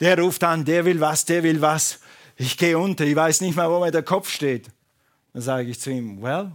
[0.00, 2.00] der ruft an, der will was, der will was.
[2.36, 4.68] Ich gehe unter, ich weiß nicht mal, wo mir der Kopf steht.
[5.32, 6.52] Dann sage ich zu ihm, well,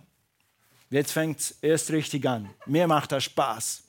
[0.89, 2.49] jetzt fängt es erst richtig an.
[2.65, 3.84] Mir macht das Spaß.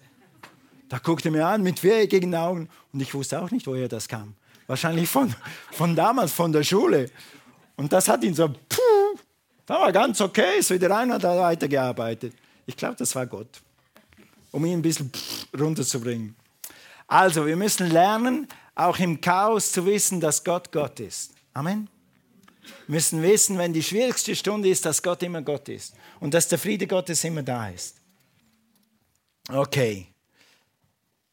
[0.88, 4.06] Da guckte er mir an mit viereckigen Augen und ich wusste auch nicht, woher das
[4.06, 4.36] kam.
[4.66, 5.34] Wahrscheinlich von,
[5.72, 7.10] von damals, von der Schule.
[7.76, 9.18] Und das hat ihn so, puh,
[9.66, 12.34] das war ganz okay, ist wieder rein und hat weitergearbeitet.
[12.66, 13.62] Ich glaube, das war Gott,
[14.52, 15.10] um ihn ein bisschen
[15.58, 16.34] runterzubringen.
[17.06, 21.32] Also, wir müssen lernen, auch im Chaos zu wissen, dass Gott Gott ist.
[21.52, 21.88] Amen.
[22.86, 26.48] Wir müssen wissen, wenn die schwierigste Stunde ist, dass Gott immer Gott ist und dass
[26.48, 27.96] der Friede Gottes immer da ist.
[29.48, 30.06] Okay.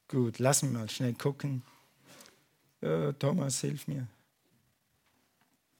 [0.09, 1.63] Gut, lassen wir mal schnell gucken.
[2.81, 4.07] Äh, Thomas, hilf mir.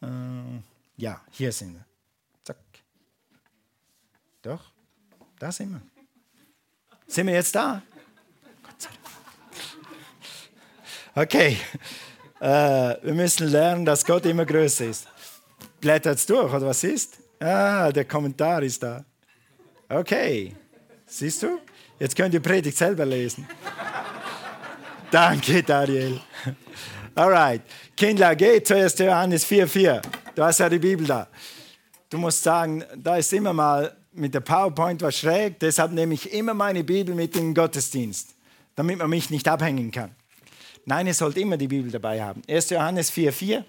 [0.02, 0.62] Äh,
[0.98, 1.86] ja, hier sind wir.
[2.44, 2.58] Zack.
[4.42, 4.72] Doch,
[5.40, 5.82] da sind wir.
[7.08, 7.82] Sind wir jetzt da?
[8.64, 9.02] Gott sei Dank.
[11.14, 11.58] Okay,
[12.40, 12.46] äh,
[13.04, 15.08] wir müssen lernen, dass Gott immer größer ist.
[15.80, 17.18] Blättert es durch, oder was ist?
[17.40, 19.04] Ah, der Kommentar ist da.
[19.90, 20.56] Okay,
[21.08, 21.60] siehst du?
[22.00, 23.48] Jetzt könnt ihr Predigt selber lesen.
[25.12, 26.22] Danke, Daniel.
[27.16, 27.62] Alright.
[27.98, 28.98] Kindler, geh zu 1.
[29.00, 30.02] Johannes 4,4.
[30.34, 31.28] Du hast ja die Bibel da.
[32.10, 36.32] Du musst sagen, da ist immer mal mit der PowerPoint was schräg, deshalb nehme ich
[36.32, 38.36] immer meine Bibel mit in den Gottesdienst,
[38.76, 40.16] damit man mich nicht abhängen kann.
[40.86, 42.42] Nein, ihr sollt immer die Bibel dabei haben.
[42.48, 42.70] 1.
[42.70, 43.64] Johannes 4,4.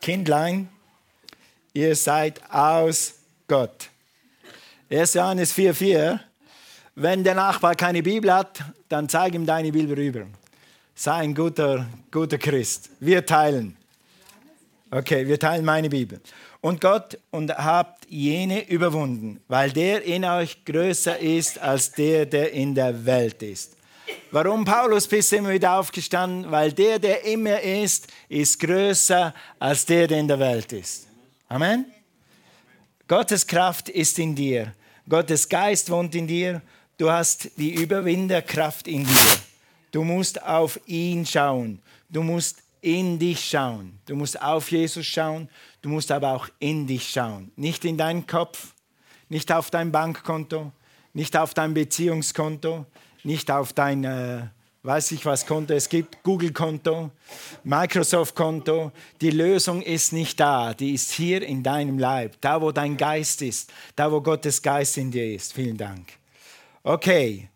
[0.00, 0.68] Kindlein,
[1.74, 3.14] ihr seid aus
[3.48, 3.90] Gott.
[4.90, 5.14] 1.
[5.14, 6.20] Johannes 4,4.
[7.00, 8.58] Wenn der Nachbar keine Bibel hat,
[8.88, 10.26] dann zeig ihm deine Bibel rüber.
[10.96, 12.90] Sei ein guter, guter Christ.
[12.98, 13.76] Wir teilen.
[14.90, 16.20] Okay, wir teilen meine Bibel.
[16.60, 22.52] Und Gott und habt jene überwunden, weil der in euch größer ist als der, der
[22.52, 23.76] in der Welt ist.
[24.32, 26.50] Warum Paulus bist immer wieder aufgestanden?
[26.50, 31.06] Weil der, der immer ist, ist größer als der, der in der Welt ist.
[31.48, 31.84] Amen.
[33.06, 34.74] Gottes Kraft ist in dir.
[35.08, 36.60] Gottes Geist wohnt in dir
[36.98, 39.38] Du hast die Überwinderkraft in dir.
[39.92, 41.80] Du musst auf ihn schauen.
[42.08, 44.00] Du musst in dich schauen.
[44.04, 45.48] Du musst auf Jesus schauen.
[45.80, 47.52] Du musst aber auch in dich schauen.
[47.54, 48.74] Nicht in deinen Kopf,
[49.28, 50.72] nicht auf dein Bankkonto,
[51.14, 52.84] nicht auf dein Beziehungskonto,
[53.22, 54.48] nicht auf dein, äh,
[54.82, 57.12] weiß ich was Konto es gibt, Google-Konto,
[57.62, 58.90] Microsoft-Konto.
[59.20, 63.40] Die Lösung ist nicht da, die ist hier in deinem Leib, da wo dein Geist
[63.42, 65.52] ist, da wo Gottes Geist in dir ist.
[65.52, 66.18] Vielen Dank.
[66.82, 67.48] Okay,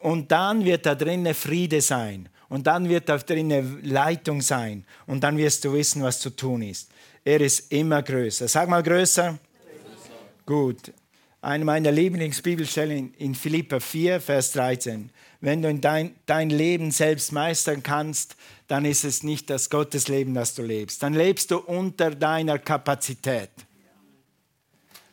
[0.00, 2.28] und dann wird da drinnen Friede sein.
[2.48, 4.84] Und dann wird da drinnen Leitung sein.
[5.06, 6.90] Und dann wirst du wissen, was zu tun ist.
[7.24, 8.46] Er ist immer größer.
[8.46, 9.38] Sag mal größer.
[10.44, 10.92] Gut.
[11.40, 15.10] Eine meiner Lieblingsbibelstellen in Philippa 4, Vers 13.
[15.40, 18.36] Wenn du dein, dein Leben selbst meistern kannst,
[18.68, 21.02] dann ist es nicht das Gottesleben, das du lebst.
[21.02, 23.50] Dann lebst du unter deiner Kapazität.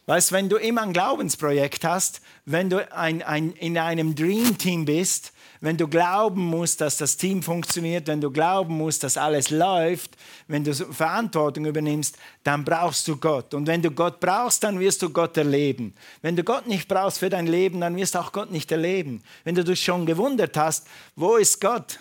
[0.06, 4.84] Weißt, wenn du immer ein Glaubensprojekt hast, wenn du ein, ein, in einem Dream Team
[4.84, 9.50] bist, wenn du glauben musst, dass das Team funktioniert, wenn du glauben musst, dass alles
[9.50, 10.18] läuft,
[10.50, 13.54] wenn du Verantwortung übernimmst, dann brauchst du Gott.
[13.54, 15.96] Und wenn du Gott brauchst, dann wirst du Gott erleben.
[16.22, 19.24] Wenn du Gott nicht brauchst für dein Leben, dann wirst du auch Gott nicht erleben.
[19.46, 20.86] Wenn du dich schon gewundert hast,
[21.16, 22.00] wo ist Gott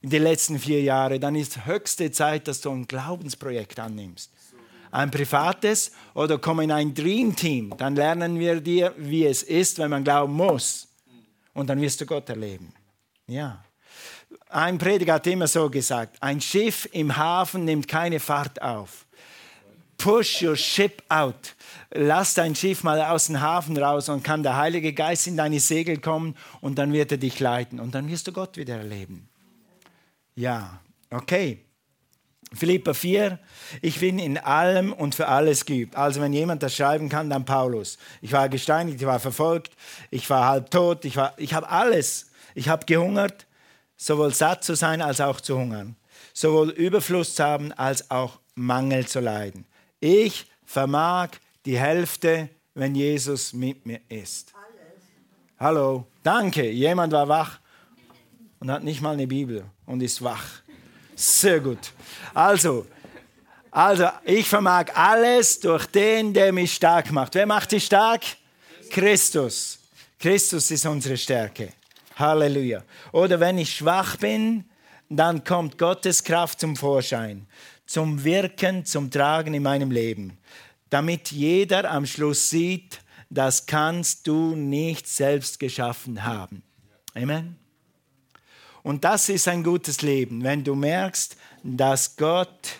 [0.00, 4.32] in den letzten vier Jahren, dann ist höchste Zeit, dass du ein Glaubensprojekt annimmst
[4.90, 9.78] ein privates oder komm in ein Dream Team, dann lernen wir dir, wie es ist,
[9.78, 10.88] wenn man glauben muss.
[11.54, 12.72] Und dann wirst du Gott erleben.
[13.26, 13.64] Ja.
[14.48, 19.06] Ein Prediger hat immer so gesagt, ein Schiff im Hafen nimmt keine Fahrt auf.
[19.98, 21.54] Push your ship out.
[21.90, 25.60] Lass dein Schiff mal aus dem Hafen raus und kann der Heilige Geist in deine
[25.60, 29.28] Segel kommen und dann wird er dich leiten und dann wirst du Gott wieder erleben.
[30.34, 31.65] Ja, okay.
[32.54, 33.38] Philippa 4,
[33.82, 35.96] ich bin in allem und für alles geübt.
[35.96, 37.98] Also wenn jemand das schreiben kann, dann Paulus.
[38.22, 39.72] Ich war gesteinigt, ich war verfolgt,
[40.10, 43.46] ich war halb tot, ich, ich habe alles ich habe gehungert,
[43.96, 45.94] sowohl satt zu sein als auch zu hungern,
[46.32, 49.66] sowohl Überfluss zu haben als auch Mangel zu leiden.
[50.00, 51.28] Ich vermag
[51.66, 54.54] die Hälfte, wenn Jesus mit mir ist.
[55.60, 57.60] Hallo, danke, jemand war wach
[58.58, 60.62] und hat nicht mal eine Bibel und ist wach.
[61.16, 61.92] Sehr gut.
[62.34, 62.86] Also,
[63.70, 67.34] also ich vermag alles durch den, der mich stark macht.
[67.34, 68.22] Wer macht dich stark?
[68.90, 69.78] Christus.
[70.18, 71.72] Christus ist unsere Stärke.
[72.16, 72.82] Halleluja.
[73.12, 74.64] Oder wenn ich schwach bin,
[75.08, 77.46] dann kommt Gottes Kraft zum Vorschein,
[77.86, 80.36] zum Wirken, zum Tragen in meinem Leben,
[80.90, 83.00] damit jeder am Schluss sieht,
[83.30, 86.62] das kannst du nicht selbst geschaffen haben.
[87.14, 87.56] Amen.
[88.86, 92.78] Und das ist ein gutes Leben, wenn du merkst, dass Gott,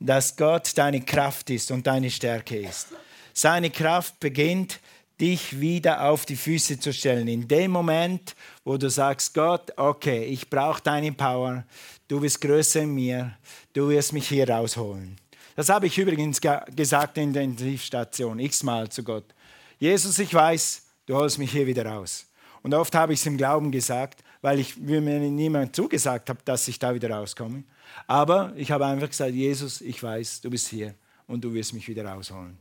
[0.00, 2.88] dass Gott deine Kraft ist und deine Stärke ist.
[3.32, 4.80] Seine Kraft beginnt
[5.20, 7.28] dich wieder auf die Füße zu stellen.
[7.28, 11.62] In dem Moment, wo du sagst, Gott, okay, ich brauche deine Power,
[12.08, 13.36] du bist größer in mir,
[13.74, 15.14] du wirst mich hier rausholen.
[15.54, 19.26] Das habe ich übrigens gesagt in der Intensivstation, x-mal zu Gott.
[19.78, 22.26] Jesus, ich weiß, du holst mich hier wieder raus.
[22.64, 26.68] Und oft habe ich es im Glauben gesagt, weil ich mir niemand zugesagt habe, dass
[26.68, 27.64] ich da wieder rauskomme.
[28.06, 30.92] Aber ich habe einfach gesagt, Jesus, ich weiß, du bist hier
[31.26, 32.54] und du wirst mich wieder rausholen.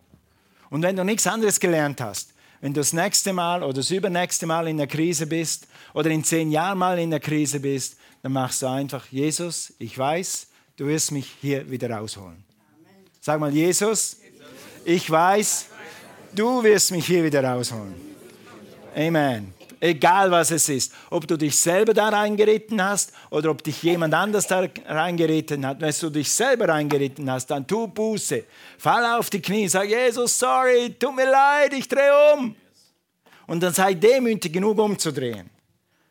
[0.70, 4.46] Und wenn du nichts anderes gelernt hast, wenn du das nächste Mal oder das übernächste
[4.46, 8.32] Mal in der Krise bist oder in zehn Jahren mal in der Krise bist, dann
[8.32, 12.46] machst du einfach, Jesus, ich weiß, du wirst mich hier wieder rausholen.
[13.20, 14.22] Sag mal, Jesus,
[14.86, 15.66] ich weiß,
[16.34, 17.94] du wirst mich hier wieder rausholen.
[18.96, 19.54] Amen.
[19.84, 20.94] Egal was es ist.
[21.10, 25.82] Ob du dich selber da reingeritten hast oder ob dich jemand anders da reingeritten hat.
[25.82, 28.46] Wenn du dich selber reingeritten hast, dann tu Buße.
[28.78, 32.56] Fall auf die Knie, sag Jesus, sorry, tut mir leid, ich drehe um.
[33.46, 35.50] Und dann sei demütig genug umzudrehen.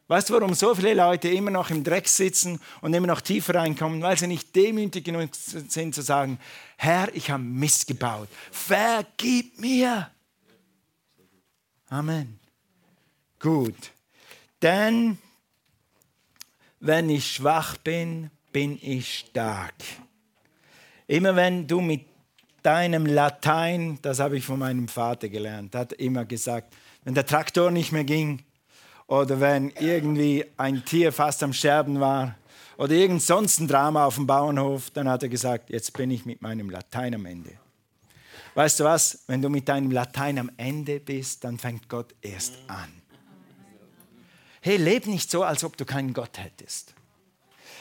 [0.06, 3.54] Weißt du, warum so viele Leute immer noch im Dreck sitzen und immer noch tiefer
[3.54, 4.02] reinkommen?
[4.02, 6.38] Weil sie nicht demütig genug sind zu sagen,
[6.76, 8.28] Herr, ich habe Mist gebaut.
[8.50, 10.10] Vergib mir.
[11.88, 12.41] Amen.
[13.42, 13.90] Gut.
[14.62, 15.18] Denn
[16.78, 19.74] wenn ich schwach bin, bin ich stark.
[21.08, 22.06] Immer wenn du mit
[22.62, 27.72] deinem Latein, das habe ich von meinem Vater gelernt, hat immer gesagt, wenn der Traktor
[27.72, 28.44] nicht mehr ging
[29.08, 32.36] oder wenn irgendwie ein Tier fast am Sterben war
[32.78, 36.24] oder irgend sonst ein Drama auf dem Bauernhof, dann hat er gesagt, jetzt bin ich
[36.24, 37.50] mit meinem Latein am Ende.
[38.54, 42.54] Weißt du was, wenn du mit deinem Latein am Ende bist, dann fängt Gott erst
[42.68, 43.01] an.
[44.64, 46.94] Hey, leb nicht so, als ob du keinen Gott hättest.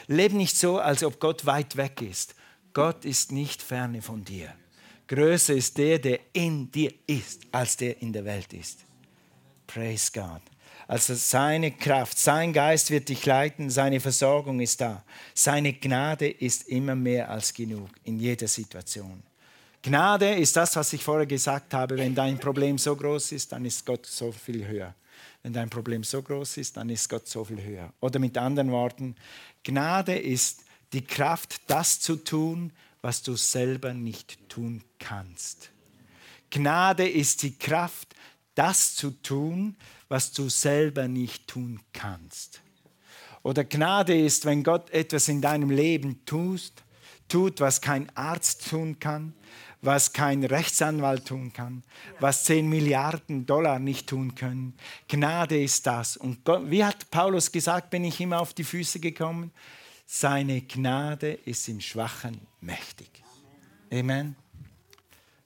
[0.08, 2.34] Leb nicht so, als ob Gott weit weg ist.
[2.72, 4.52] Gott ist nicht ferne von dir.
[5.06, 8.80] Größer ist der, der in dir ist, als der in der Welt ist.
[9.68, 10.42] Praise God.
[10.88, 15.04] Also seine Kraft, sein Geist wird dich leiten, seine Versorgung ist da.
[15.34, 19.22] Seine Gnade ist immer mehr als genug in jeder Situation.
[19.82, 21.96] Gnade ist das, was ich vorher gesagt habe.
[21.96, 24.96] Wenn dein Problem so groß ist, dann ist Gott so viel höher.
[25.42, 27.92] Wenn dein Problem so groß ist, dann ist Gott so viel höher.
[28.00, 29.16] Oder mit anderen Worten,
[29.64, 35.70] Gnade ist die Kraft, das zu tun, was du selber nicht tun kannst.
[36.50, 38.14] Gnade ist die Kraft,
[38.54, 39.76] das zu tun,
[40.08, 42.60] was du selber nicht tun kannst.
[43.42, 46.84] Oder Gnade ist, wenn Gott etwas in deinem Leben tust,
[47.28, 49.34] tut, was kein Arzt tun kann,
[49.82, 51.82] was kein Rechtsanwalt tun kann,
[52.20, 54.74] was 10 Milliarden Dollar nicht tun können.
[55.08, 56.16] Gnade ist das.
[56.16, 59.50] Und Gott, wie hat Paulus gesagt, bin ich immer auf die Füße gekommen?
[60.06, 63.10] Seine Gnade ist im Schwachen mächtig.
[63.92, 64.36] Amen.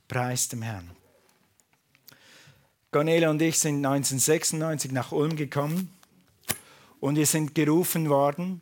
[0.06, 0.90] Preis dem Herrn.
[2.92, 5.90] Cornelia und ich sind 1996 nach Ulm gekommen
[7.00, 8.60] und wir sind gerufen worden,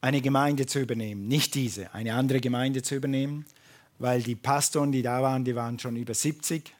[0.00, 1.26] eine Gemeinde zu übernehmen.
[1.26, 3.44] Nicht diese, eine andere Gemeinde zu übernehmen,
[4.04, 6.74] weil die Pastoren, die da waren, die waren schon über 70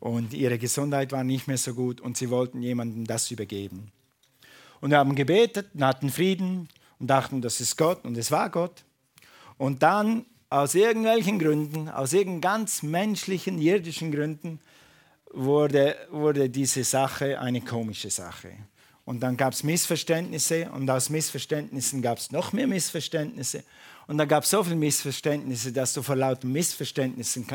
[0.00, 3.92] und ihre Gesundheit war nicht mehr so gut und sie wollten jemandem das übergeben.
[4.80, 8.50] Und wir haben gebetet und hatten Frieden und dachten, das ist Gott und es war
[8.50, 8.82] Gott.
[9.58, 14.58] Und dann aus irgendwelchen Gründen, aus irgendeinen ganz menschlichen, irdischen Gründen,
[15.32, 18.50] wurde, wurde diese Sache eine komische Sache.
[19.04, 23.62] Und dann gab es Missverständnisse und aus Missverständnissen gab es noch mehr Missverständnisse.
[24.06, 27.46] Und dann gab es so viele Missverständnisse, dass du vor lauter Missverständnissen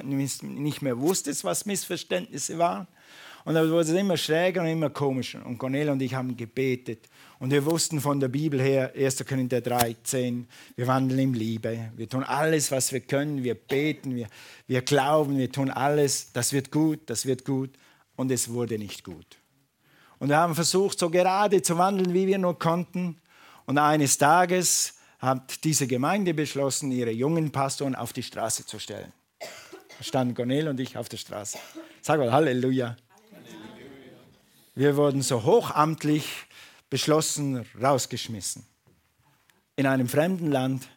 [0.56, 2.88] nicht mehr wusstest, was Missverständnisse waren.
[3.44, 5.46] Und dann wurde es immer schräger und immer komischer.
[5.46, 7.10] Und Cornelia und ich haben gebetet.
[7.40, 9.26] Und wir wussten von der Bibel her, 1.
[9.26, 11.92] Korinther 13, wir wandeln in Liebe.
[11.96, 13.44] Wir tun alles, was wir können.
[13.44, 14.28] Wir beten, wir,
[14.68, 16.32] wir glauben, wir tun alles.
[16.34, 17.72] Das wird gut, das wird gut.
[18.16, 19.38] Und es wurde nicht gut.
[20.20, 23.20] Und wir haben versucht, so gerade zu wandeln, wie wir nur konnten.
[23.66, 29.14] Und eines Tages hat diese Gemeinde beschlossen, ihre jungen Pastoren auf die Straße zu stellen.
[29.40, 31.60] Da standen Cornel und ich auf der Straße.
[32.02, 32.98] Sag mal Halleluja.
[34.74, 36.26] Wir wurden so hochamtlich
[36.90, 38.66] beschlossen, rausgeschmissen.
[39.76, 40.88] In einem fremden Land.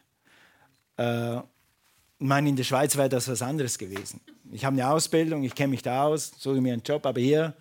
[0.97, 4.21] Äh, ich meine, in der Schweiz wäre das was anderes gewesen.
[4.51, 7.53] Ich habe eine Ausbildung, ich kenne mich da aus, suche mir einen Job, aber hier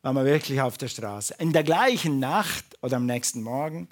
[0.00, 1.34] waren wir wirklich auf der Straße.
[1.38, 3.88] In der gleichen Nacht oder am nächsten Morgen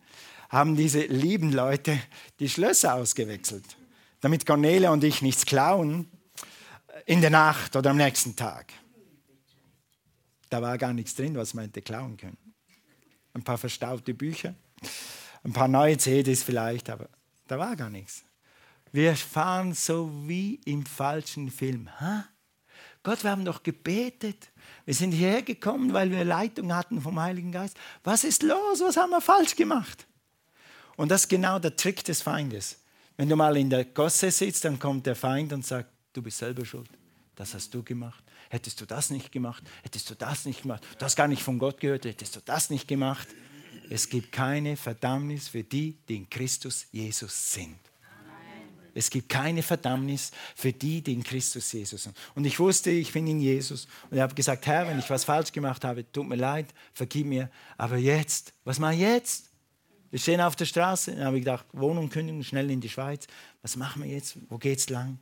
[0.51, 1.99] haben diese lieben Leute
[2.41, 3.65] die Schlösser ausgewechselt,
[4.21, 6.11] damit Cornelia und ich nichts klauen
[7.07, 8.73] in der Nacht oder am nächsten Tag.
[10.51, 12.37] Da war gar nichts drin, was man hätte klauen können.
[13.33, 14.55] Ein paar verstaubte Bücher,
[15.45, 17.09] ein paar neue CDs vielleicht, aber
[17.47, 18.25] da war gar nichts.
[18.93, 21.89] Wir fahren so wie im falschen Film.
[22.01, 22.27] Ha?
[23.05, 24.51] Gott, wir haben doch gebetet.
[24.85, 27.77] Wir sind hierher gekommen, weil wir Leitung hatten vom Heiligen Geist.
[28.03, 28.81] Was ist los?
[28.81, 30.09] Was haben wir falsch gemacht?
[31.01, 32.77] Und das ist genau der Trick des Feindes.
[33.17, 36.37] Wenn du mal in der Gosse sitzt, dann kommt der Feind und sagt, du bist
[36.37, 36.91] selber schuld.
[37.37, 38.23] Das hast du gemacht.
[38.51, 41.59] Hättest du das nicht gemacht, hättest du das nicht gemacht, du hast gar nicht von
[41.59, 43.27] Gott gehört, hättest du das nicht gemacht.
[43.89, 47.79] Es gibt keine Verdammnis für die, die in Christus Jesus sind.
[48.93, 52.17] Es gibt keine Verdammnis für die, die in Christus Jesus sind.
[52.35, 53.87] Und ich wusste, ich bin in Jesus.
[54.11, 57.27] Und ich habe gesagt, Herr, wenn ich was falsch gemacht habe, tut mir leid, vergib
[57.27, 57.49] mir.
[57.79, 59.50] Aber jetzt, was ich jetzt?
[60.11, 61.13] Wir stehen auf der Straße.
[61.13, 63.27] Dann habe ich gedacht, Wohnung kündigen, schnell in die Schweiz.
[63.63, 64.37] Was machen wir jetzt?
[64.49, 65.19] Wo geht's lang?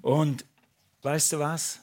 [0.00, 0.44] Und
[1.02, 1.80] weißt du was?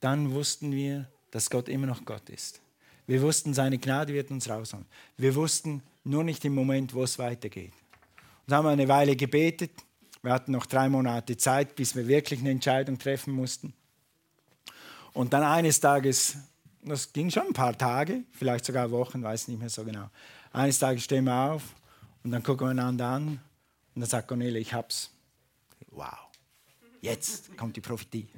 [0.00, 2.60] Dann wussten wir, dass Gott immer noch Gott ist.
[3.06, 4.86] Wir wussten, seine Gnade wird uns rausholen.
[5.16, 7.72] Wir wussten nur nicht im Moment, wo es weitergeht.
[8.46, 9.72] Und haben eine Weile gebetet.
[10.22, 13.72] Wir hatten noch drei Monate Zeit, bis wir wirklich eine Entscheidung treffen mussten.
[15.12, 16.36] Und dann eines Tages,
[16.82, 20.08] das ging schon ein paar Tage, vielleicht sogar Wochen, weiß nicht mehr so genau.
[20.52, 21.74] Eines Tages stehen wir auf
[22.22, 23.40] und dann gucken wir einander an
[23.94, 25.10] und dann sagt Cornelia, ich hab's.
[25.90, 26.30] Wow.
[27.00, 28.28] Jetzt kommt die Prophetie.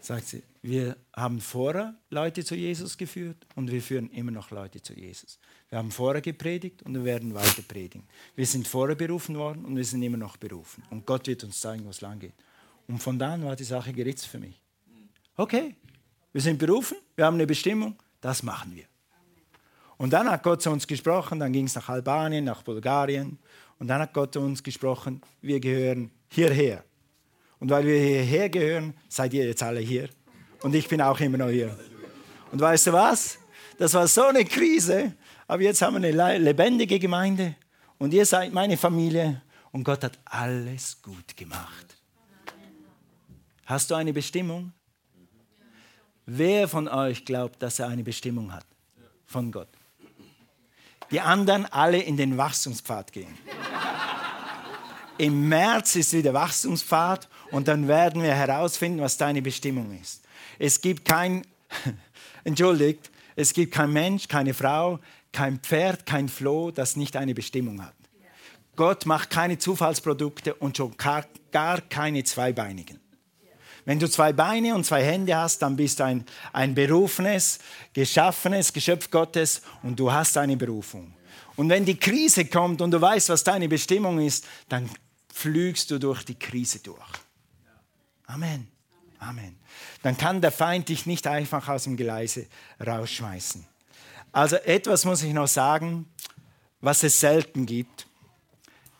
[0.00, 4.80] Sagt sie, wir haben vorher Leute zu Jesus geführt und wir führen immer noch Leute
[4.80, 5.38] zu Jesus.
[5.68, 8.06] Wir haben vorher gepredigt und wir werden weiter predigen.
[8.36, 10.84] Wir sind vorher berufen worden und wir sind immer noch berufen.
[10.90, 12.34] Und Gott wird uns zeigen, wo es lang geht.
[12.86, 14.60] Und von da an war die Sache geritzt für mich.
[15.36, 15.74] Okay,
[16.32, 18.84] wir sind berufen, wir haben eine Bestimmung, das machen wir.
[19.98, 23.38] Und dann hat Gott zu uns gesprochen, dann ging es nach Albanien, nach Bulgarien.
[23.78, 26.84] Und dann hat Gott zu uns gesprochen, wir gehören hierher.
[27.58, 30.08] Und weil wir hierher gehören, seid ihr jetzt alle hier.
[30.60, 31.76] Und ich bin auch immer noch hier.
[32.52, 33.38] Und weißt du was?
[33.78, 35.14] Das war so eine Krise.
[35.46, 37.54] Aber jetzt haben wir eine lebendige Gemeinde.
[37.98, 39.42] Und ihr seid meine Familie.
[39.72, 41.96] Und Gott hat alles gut gemacht.
[43.64, 44.72] Hast du eine Bestimmung?
[46.24, 48.66] Wer von euch glaubt, dass er eine Bestimmung hat
[49.26, 49.68] von Gott?
[51.10, 53.36] Die anderen alle in den Wachstumspfad gehen.
[55.18, 60.22] Im März ist wieder Wachstumspfad und dann werden wir herausfinden, was deine Bestimmung ist.
[60.58, 61.46] Es gibt kein,
[62.44, 64.98] entschuldigt, es gibt kein Mensch, keine Frau,
[65.32, 67.94] kein Pferd, kein Floh, das nicht eine Bestimmung hat.
[68.74, 73.00] Gott macht keine Zufallsprodukte und schon gar, gar keine Zweibeinigen.
[73.86, 77.60] Wenn du zwei Beine und zwei Hände hast, dann bist du ein, ein berufenes,
[77.94, 81.14] geschaffenes Geschöpf Gottes und du hast eine Berufung.
[81.54, 84.90] Und wenn die Krise kommt und du weißt, was deine Bestimmung ist, dann
[85.32, 86.98] flügst du durch die Krise durch.
[88.26, 88.66] Amen.
[89.20, 89.56] Amen.
[90.02, 92.46] Dann kann der Feind dich nicht einfach aus dem Geleise
[92.84, 93.64] rausschmeißen.
[94.32, 96.06] Also etwas muss ich noch sagen,
[96.80, 98.08] was es selten gibt.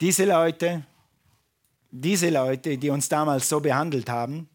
[0.01, 0.87] Diese Leute,
[1.91, 4.49] diese Leute, die uns damals so behandelt haben,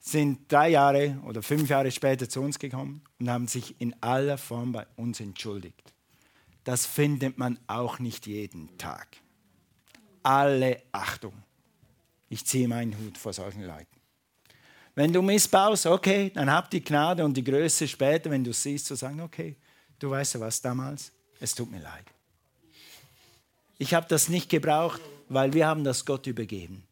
[0.00, 4.38] sind drei Jahre oder fünf Jahre später zu uns gekommen und haben sich in aller
[4.38, 5.92] Form bei uns entschuldigt.
[6.64, 9.18] Das findet man auch nicht jeden Tag.
[10.22, 11.34] Alle Achtung.
[12.28, 13.86] Ich ziehe meinen Hut vor solchen Leuten.
[14.94, 18.86] Wenn du missbaust, okay, dann hab die Gnade und die Größe später, wenn du siehst,
[18.86, 19.56] zu sagen, okay,
[19.98, 22.04] du weißt ja was damals, es tut mir leid.
[23.78, 26.86] Ich habe das nicht gebraucht, weil wir haben das Gott übergeben.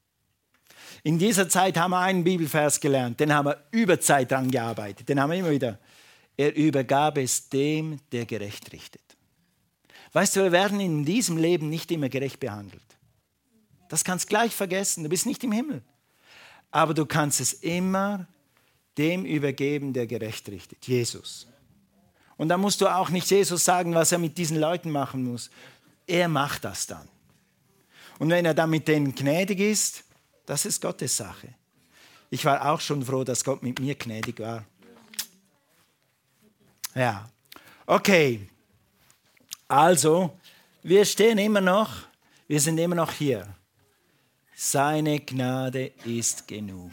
[1.08, 5.08] In dieser Zeit haben wir einen Bibelvers gelernt, den haben wir über Zeit dran gearbeitet,
[5.08, 5.78] den haben wir immer wieder.
[6.36, 9.00] Er übergab es dem, der gerecht richtet.
[10.12, 12.84] Weißt du, wir werden in diesem Leben nicht immer gerecht behandelt.
[13.88, 15.80] Das kannst du gleich vergessen, du bist nicht im Himmel.
[16.70, 18.26] Aber du kannst es immer
[18.98, 21.46] dem übergeben, der gerecht richtet, Jesus.
[22.36, 25.48] Und da musst du auch nicht Jesus sagen, was er mit diesen Leuten machen muss.
[26.06, 27.08] Er macht das dann.
[28.18, 30.04] Und wenn er dann mit denen gnädig ist,
[30.48, 31.48] das ist Gottes Sache.
[32.30, 34.64] Ich war auch schon froh, dass Gott mit mir gnädig war.
[36.94, 37.28] Ja,
[37.86, 38.48] okay.
[39.68, 40.38] Also,
[40.82, 41.90] wir stehen immer noch,
[42.46, 43.46] wir sind immer noch hier.
[44.56, 46.92] Seine Gnade ist genug.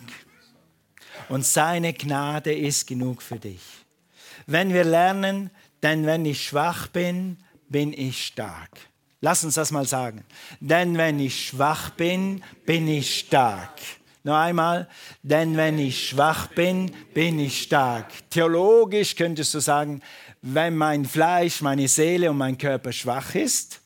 [1.29, 3.63] Und seine Gnade ist genug für dich.
[4.47, 5.49] Wenn wir lernen,
[5.81, 7.37] denn wenn ich schwach bin,
[7.69, 8.89] bin ich stark.
[9.25, 10.23] Lass uns das mal sagen.
[10.59, 13.71] Denn wenn ich schwach bin, bin ich stark.
[14.23, 14.87] Noch einmal,
[15.23, 18.11] denn wenn ich schwach bin, bin ich stark.
[18.29, 20.03] Theologisch könntest du sagen,
[20.43, 23.81] wenn mein Fleisch, meine Seele und mein Körper schwach ist,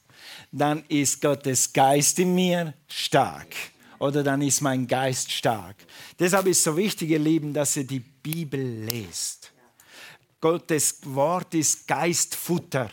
[0.52, 3.56] dann ist Gottes Geist in mir stark.
[4.00, 5.78] Oder dann ist mein Geist stark.
[6.20, 9.54] Deshalb ist es so wichtig, ihr Lieben, dass ihr die Bibel lest.
[10.42, 12.90] Gottes Wort ist Geistfutter.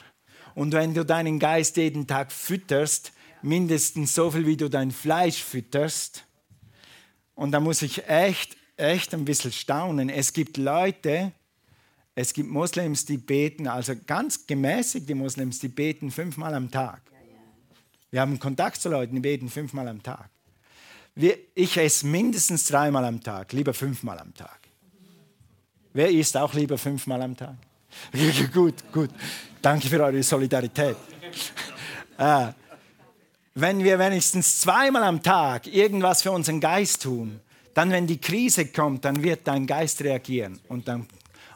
[0.57, 5.43] Und wenn du deinen Geist jeden Tag fütterst, mindestens so viel, wie du dein Fleisch
[5.45, 6.25] fütterst,
[7.35, 10.09] und da muss ich echt, echt ein bisschen staunen.
[10.09, 11.33] Es gibt Leute,
[12.15, 17.03] es gibt Moslems, die beten, also ganz gemäßigte Moslems, die beten fünfmal am Tag.
[18.11, 20.31] Wir haben Kontakt zu Leuten, die beten fünfmal am Tag.
[21.55, 24.61] Ich esse mindestens dreimal am Tag, lieber fünfmal am Tag.
[25.93, 27.57] Wer isst auch lieber fünfmal am Tag?
[28.53, 29.11] gut, gut.
[29.61, 30.97] Danke für eure Solidarität.
[32.19, 32.47] äh,
[33.55, 37.41] wenn wir wenigstens zweimal am Tag irgendwas für unseren Geist tun,
[37.75, 41.07] dann, wenn die Krise kommt, dann wird dein Geist reagieren und dann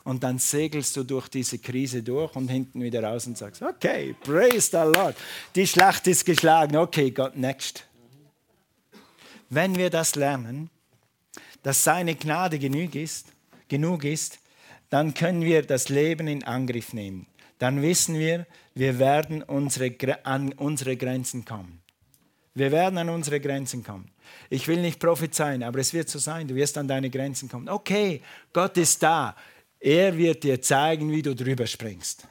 [0.05, 4.14] und dann segelst du durch diese Krise durch und hinten wieder raus und sagst, okay,
[4.24, 5.16] praise the Lord,
[5.55, 7.84] die Schlacht ist geschlagen, okay, God next.
[9.51, 10.70] Wenn wir das lernen,
[11.62, 13.26] dass seine Gnade genug ist,
[13.68, 14.38] genug ist,
[14.91, 17.26] dann können wir das Leben in Angriff nehmen.
[17.59, 21.80] Dann wissen wir, wir werden unsere, an unsere Grenzen kommen.
[22.55, 24.11] Wir werden an unsere Grenzen kommen.
[24.49, 27.68] Ich will nicht prophezeien, aber es wird so sein, du wirst an deine Grenzen kommen.
[27.68, 28.20] Okay,
[28.53, 29.36] Gott ist da.
[29.78, 32.26] Er wird dir zeigen, wie du drüber springst.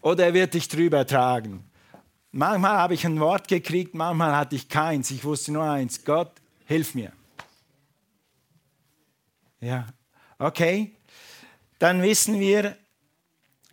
[0.00, 1.64] Oder er wird dich drüber tragen.
[2.32, 5.10] Manchmal habe ich ein Wort gekriegt, manchmal hatte ich keins.
[5.10, 6.32] Ich wusste nur eins, Gott,
[6.64, 7.12] hilf mir.
[9.60, 9.86] Ja,
[10.38, 10.95] okay.
[11.78, 12.76] Dann wissen wir,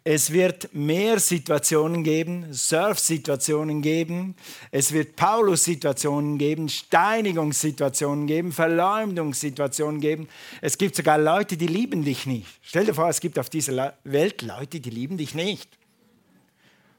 [0.05, 4.35] es wird mehr Situationen geben, Surf-Situationen geben,
[4.69, 10.27] es wird Paulus-Situationen geben, Steinigungssituationen geben, Verleumdungssituationen geben.
[10.59, 12.47] Es gibt sogar Leute, die lieben dich nicht.
[12.61, 15.77] Stell dir vor, es gibt auf dieser Welt Leute, die lieben dich nicht.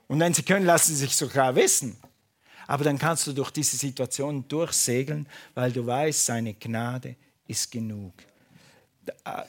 [0.09, 1.99] Und wenn sie können, lassen sie sich sogar wissen.
[2.67, 8.15] Aber dann kannst du durch diese Situation durchsegeln, weil du weißt, seine Gnade ist genug.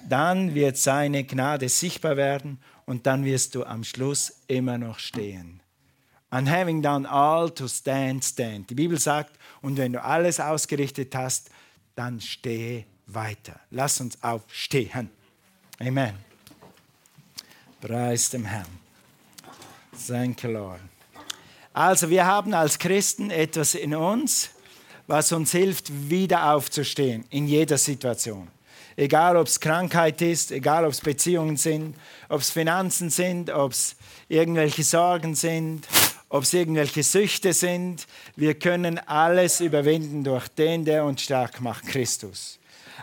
[0.08, 5.62] Dann wird seine Gnade sichtbar werden und dann wirst du am Schluss immer noch stehen.
[6.30, 8.70] And having done all to stand, stand.
[8.70, 11.49] Die Bibel sagt, und wenn du alles ausgerichtet hast,
[11.95, 13.60] dann stehe weiter.
[13.72, 15.10] Lass uns aufstehen.
[15.80, 16.14] Amen.
[17.80, 18.68] Preis dem Herrn.
[20.08, 20.80] You, Lord.
[21.74, 24.49] Also wir haben als Christen etwas in uns,
[25.08, 28.47] was uns hilft, wieder aufzustehen in jeder Situation.
[28.97, 31.95] Egal, ob es Krankheit ist, egal, ob es Beziehungen sind,
[32.29, 33.95] ob es Finanzen sind, ob es
[34.29, 35.85] irgendwelche Sorgen sind,
[36.29, 38.07] ob es irgendwelche Süchte sind.
[38.35, 42.59] Wir können alles überwinden durch den, der uns stark macht, Christus.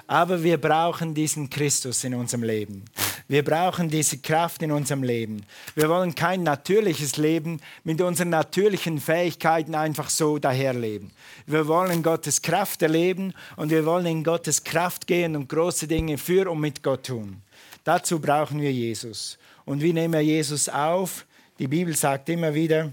[0.06, 2.84] Aber wir brauchen diesen Christus in unserem Leben.
[3.32, 5.46] Wir brauchen diese Kraft in unserem Leben.
[5.74, 11.10] Wir wollen kein natürliches Leben mit unseren natürlichen Fähigkeiten einfach so daherleben.
[11.46, 16.18] Wir wollen Gottes Kraft erleben und wir wollen in Gottes Kraft gehen und große Dinge
[16.18, 17.40] für und mit Gott tun.
[17.84, 19.38] Dazu brauchen wir Jesus.
[19.64, 21.24] Und wie nehmen wir Jesus auf?
[21.58, 22.92] Die Bibel sagt immer wieder,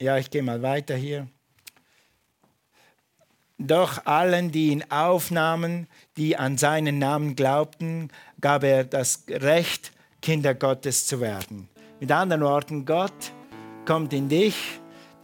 [0.00, 1.28] ja, ich gehe mal weiter hier.
[3.56, 5.86] Doch allen, die ihn aufnahmen,
[6.16, 8.10] die an seinen Namen glaubten,
[8.40, 9.92] gab er das Recht,
[10.22, 11.68] Kinder Gottes zu werden.
[12.00, 13.32] Mit anderen Worten, Gott
[13.84, 14.54] kommt in dich,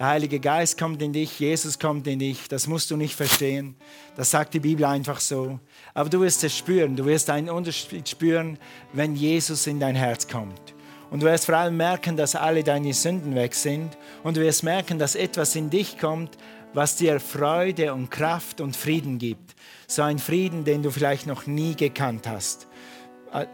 [0.00, 2.48] der Heilige Geist kommt in dich, Jesus kommt in dich.
[2.48, 3.76] Das musst du nicht verstehen.
[4.16, 5.60] Das sagt die Bibel einfach so.
[5.92, 6.96] Aber du wirst es spüren.
[6.96, 8.58] Du wirst einen Unterschied spüren,
[8.94, 10.74] wenn Jesus in dein Herz kommt.
[11.10, 13.98] Und du wirst vor allem merken, dass alle deine Sünden weg sind.
[14.22, 16.38] Und du wirst merken, dass etwas in dich kommt,
[16.72, 19.54] was dir Freude und Kraft und Frieden gibt.
[19.90, 22.68] So ein Frieden, den du vielleicht noch nie gekannt hast.
[23.32, 23.46] Äh,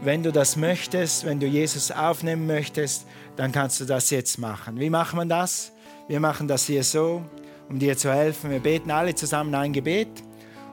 [0.00, 3.04] wenn du das möchtest, wenn du Jesus aufnehmen möchtest,
[3.36, 4.80] dann kannst du das jetzt machen.
[4.80, 5.70] Wie macht man das?
[6.08, 7.22] Wir machen das hier so,
[7.68, 8.50] um dir zu helfen.
[8.50, 10.08] Wir beten alle zusammen ein Gebet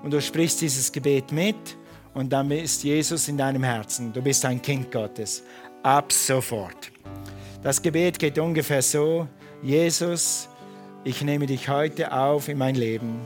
[0.04, 1.76] und du sprichst dieses Gebet mit
[2.14, 4.14] und dann ist Jesus in deinem Herzen.
[4.14, 5.44] Du bist ein Kind Gottes.
[5.84, 6.94] Ab sofort.
[7.62, 9.28] Das Gebet geht ungefähr so,
[9.62, 10.48] Jesus,
[11.04, 13.20] ich nehme dich heute auf in mein Leben.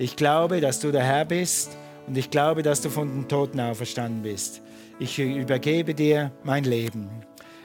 [0.00, 1.76] Ich glaube, dass du der Herr bist
[2.06, 4.62] und ich glaube, dass du von den Toten auferstanden bist.
[5.00, 7.10] Ich übergebe dir mein Leben.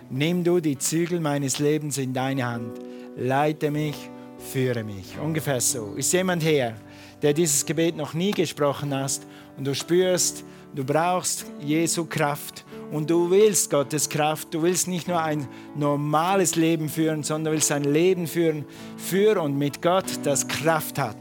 [0.09, 2.79] Nimm du die Zügel meines Lebens in deine Hand.
[3.15, 4.09] Leite mich,
[4.51, 5.15] führe mich.
[5.23, 5.93] Ungefähr so.
[5.95, 6.73] Ist jemand her,
[7.21, 13.11] der dieses Gebet noch nie gesprochen hast und du spürst, du brauchst Jesu Kraft und
[13.11, 14.51] du willst Gottes Kraft.
[14.55, 18.65] Du willst nicht nur ein normales Leben führen, sondern willst ein Leben führen
[18.97, 21.17] für und mit Gott, das Kraft hat.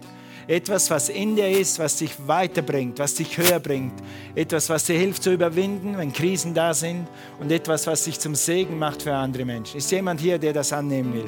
[0.47, 3.95] Etwas, was in dir ist, was dich weiterbringt, was dich höher bringt.
[4.35, 7.07] Etwas, was dir hilft zu überwinden, wenn Krisen da sind.
[7.41, 9.79] Und etwas, was dich zum Segen macht für andere Menschen.
[9.79, 11.25] Ist jemand hier, der das annehmen will?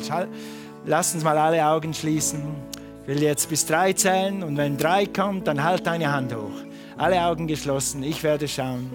[0.86, 2.42] Lass uns mal alle Augen schließen.
[3.02, 6.64] Ich will jetzt bis drei zählen und wenn drei kommt, dann halt deine Hand hoch.
[6.96, 8.02] Alle Augen geschlossen.
[8.02, 8.90] Ich werde schauen.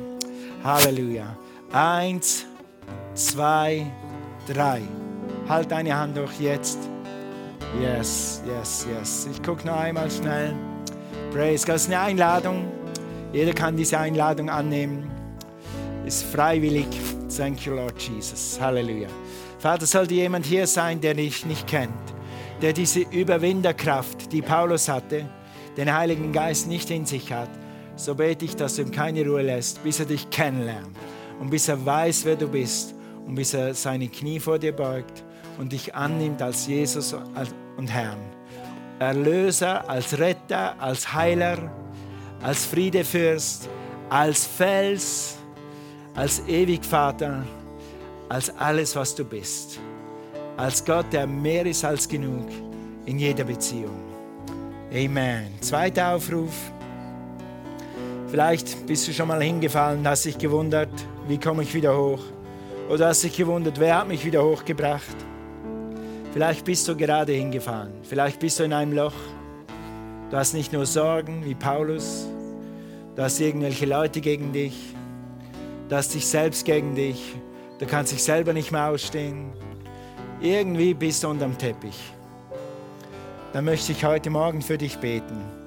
[0.63, 1.37] Halleluja.
[1.71, 2.45] Eins,
[3.13, 3.85] zwei,
[4.51, 4.81] drei.
[5.47, 6.79] Halt deine Hand hoch jetzt.
[7.77, 9.27] Yes, yes, yes.
[9.31, 10.55] Ich gucke noch einmal schnell.
[11.31, 11.75] Praise God.
[11.75, 12.65] Das ist eine Einladung.
[13.31, 15.09] Jeder kann diese Einladung annehmen.
[16.05, 16.87] Ist freiwillig.
[17.35, 18.59] Thank you, Lord Jesus.
[18.59, 19.07] Halleluja.
[19.59, 21.93] Vater, sollte jemand hier sein, der dich nicht kennt,
[22.61, 25.25] der diese Überwinderkraft, die Paulus hatte,
[25.77, 27.49] den Heiligen Geist nicht in sich hat,
[27.95, 30.97] so bete ich, dass du ihm keine Ruhe lässt, bis er dich kennenlernt
[31.39, 32.95] und bis er weiß, wer du bist
[33.27, 35.23] und bis er seine Knie vor dir beugt
[35.59, 37.13] und dich annimmt als Jesus
[37.77, 38.17] und Herrn.
[38.97, 41.57] Erlöser, als Retter, als Heiler,
[42.41, 43.69] als Friedefürst,
[44.09, 45.37] als Fels,
[46.15, 47.43] als Ewigvater,
[48.29, 49.79] als alles, was du bist.
[50.55, 52.47] Als Gott, der mehr ist als genug
[53.05, 53.99] in jeder Beziehung.
[54.93, 55.47] Amen.
[55.59, 56.53] Zweiter Aufruf.
[58.27, 60.91] Vielleicht bist du schon mal hingefallen, hast dich gewundert,
[61.27, 62.21] wie komme ich wieder hoch?
[62.89, 65.28] Oder hast dich gewundert, wer hat mich wieder hochgebracht?
[66.31, 69.15] Vielleicht bist du gerade hingefallen, vielleicht bist du in einem Loch.
[70.29, 72.27] Du hast nicht nur Sorgen wie Paulus,
[73.15, 74.93] du hast irgendwelche Leute gegen dich,
[75.89, 77.35] du hast dich selbst gegen dich,
[77.79, 79.51] du kannst dich selber nicht mehr ausstehen.
[80.39, 81.99] Irgendwie bist du unterm Teppich.
[83.51, 85.58] Dann möchte ich heute Morgen für dich beten.